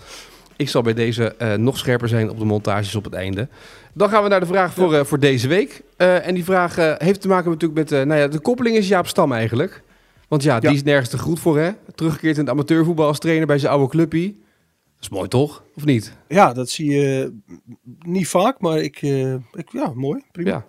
[0.57, 3.49] Ik zal bij deze eh, nog scherper zijn op de montages op het einde.
[3.93, 5.83] Dan gaan we naar de vraag voor, voor deze week.
[5.97, 8.07] En die vraag heeft te maken natuurlijk met...
[8.07, 9.83] nou ja, de koppeling is Jaap Stam eigenlijk.
[10.35, 10.76] Want ja, die Ja.
[10.76, 11.70] is nergens te goed voor, hè?
[11.95, 14.26] Teruggekeerd in het amateurvoetbal als trainer bij zijn oude clubje.
[14.26, 15.62] Dat is mooi, toch?
[15.76, 16.16] Of niet?
[16.28, 17.39] Ja, dat zie je
[18.07, 20.51] niet vaak, maar ik, eh, ik ja, mooi, prima.
[20.51, 20.66] Ja.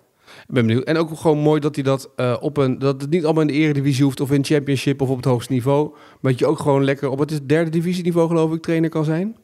[0.48, 0.84] Ik ben benieuwd.
[0.84, 2.78] En ook gewoon mooi dat hij dat eh, op een...
[2.78, 5.52] Dat het niet allemaal in de eredivisie hoeft of in championship of op het hoogste
[5.52, 5.90] niveau.
[6.20, 9.04] Maar dat je ook gewoon lekker op het is derde divisieniveau geloof ik trainer kan
[9.04, 9.36] zijn.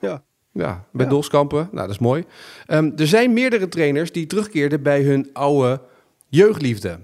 [0.00, 0.24] Ja.
[0.52, 1.10] Ja, bij Ja.
[1.10, 1.68] Dolskampen.
[1.72, 2.24] Nou, dat is mooi.
[2.66, 5.80] Ehm, er zijn meerdere trainers die terugkeerden bij hun oude
[6.28, 6.98] jeugdliefde.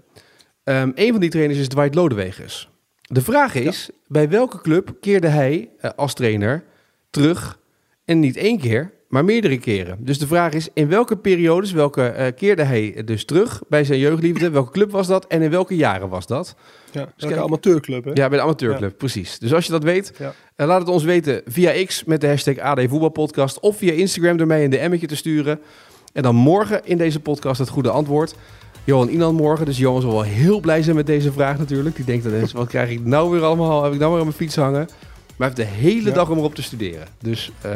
[0.65, 2.69] Ehm een van die trainers is Dwight Lodewegers.
[3.03, 6.65] De vraag is, bij welke club keerde hij eh, als trainer
[7.11, 7.59] terug?
[8.05, 9.97] En niet één keer, maar meerdere keren.
[10.01, 13.99] Dus de vraag is, in welke periodes, welke eh, keerde hij dus terug bij zijn
[13.99, 14.51] jeugdliefde?
[14.51, 16.55] Welke club was dat en in welke jaren was dat?
[16.93, 17.33] Ja, kijk.
[17.33, 18.11] een amateurclub, hè?
[18.15, 19.39] Ja, bij de amateurclub, precies.
[19.39, 20.35] Dus als je dat weet, Ja.
[20.57, 24.37] eh, laat het ons weten via X met de hashtag AD Voetbalpodcast of via Instagram
[24.37, 25.61] door mij een DM'tje te sturen.
[26.13, 28.35] En dan morgen in deze podcast het goede antwoord.
[28.85, 31.97] Johan Inan morgen, dus Johan zal wel heel blij zijn met deze vraag natuurlijk.
[31.97, 34.27] Die denkt, dan eens, wat krijg ik nou weer allemaal, heb ik nou weer aan
[34.27, 34.89] mijn fiets hangen?
[35.37, 36.15] Maar hij heeft de hele Ja.
[36.15, 37.07] dag om erop te studeren.
[37.21, 37.71] Dus eh,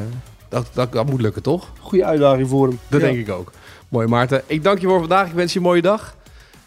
[0.49, 1.73] dat, dat, dat moet lukken, toch?
[1.81, 2.79] Goede uitdaging voor hem.
[2.89, 3.07] Dat Ja.
[3.07, 3.53] denk ik ook.
[3.89, 4.43] Mooi Maarten.
[4.47, 5.27] Ik dank je voor vandaag.
[5.29, 6.17] Ik wens je een mooie dag.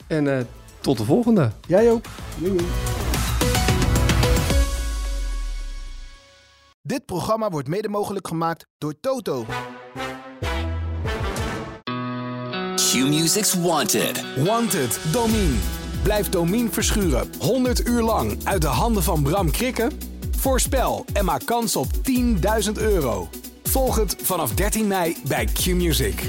[0.08, 0.44] En eh,
[0.80, 1.52] tot de volgende.
[1.68, 2.04] Jij ook.
[2.38, 2.70] Doei, doei.
[6.82, 9.46] Dit programma wordt mede mogelijk gemaakt door Toto.
[12.92, 14.24] Q-Music's Wanted.
[14.46, 15.56] Wanted, Domine.
[16.04, 19.92] Blijf Domine verschuren 100 uur lang uit de handen van Bram Krikken?
[20.38, 23.30] Voorspel en maak kans op 10.000 euro.
[23.64, 26.24] Volg het vanaf 13 mei bij Q-Music.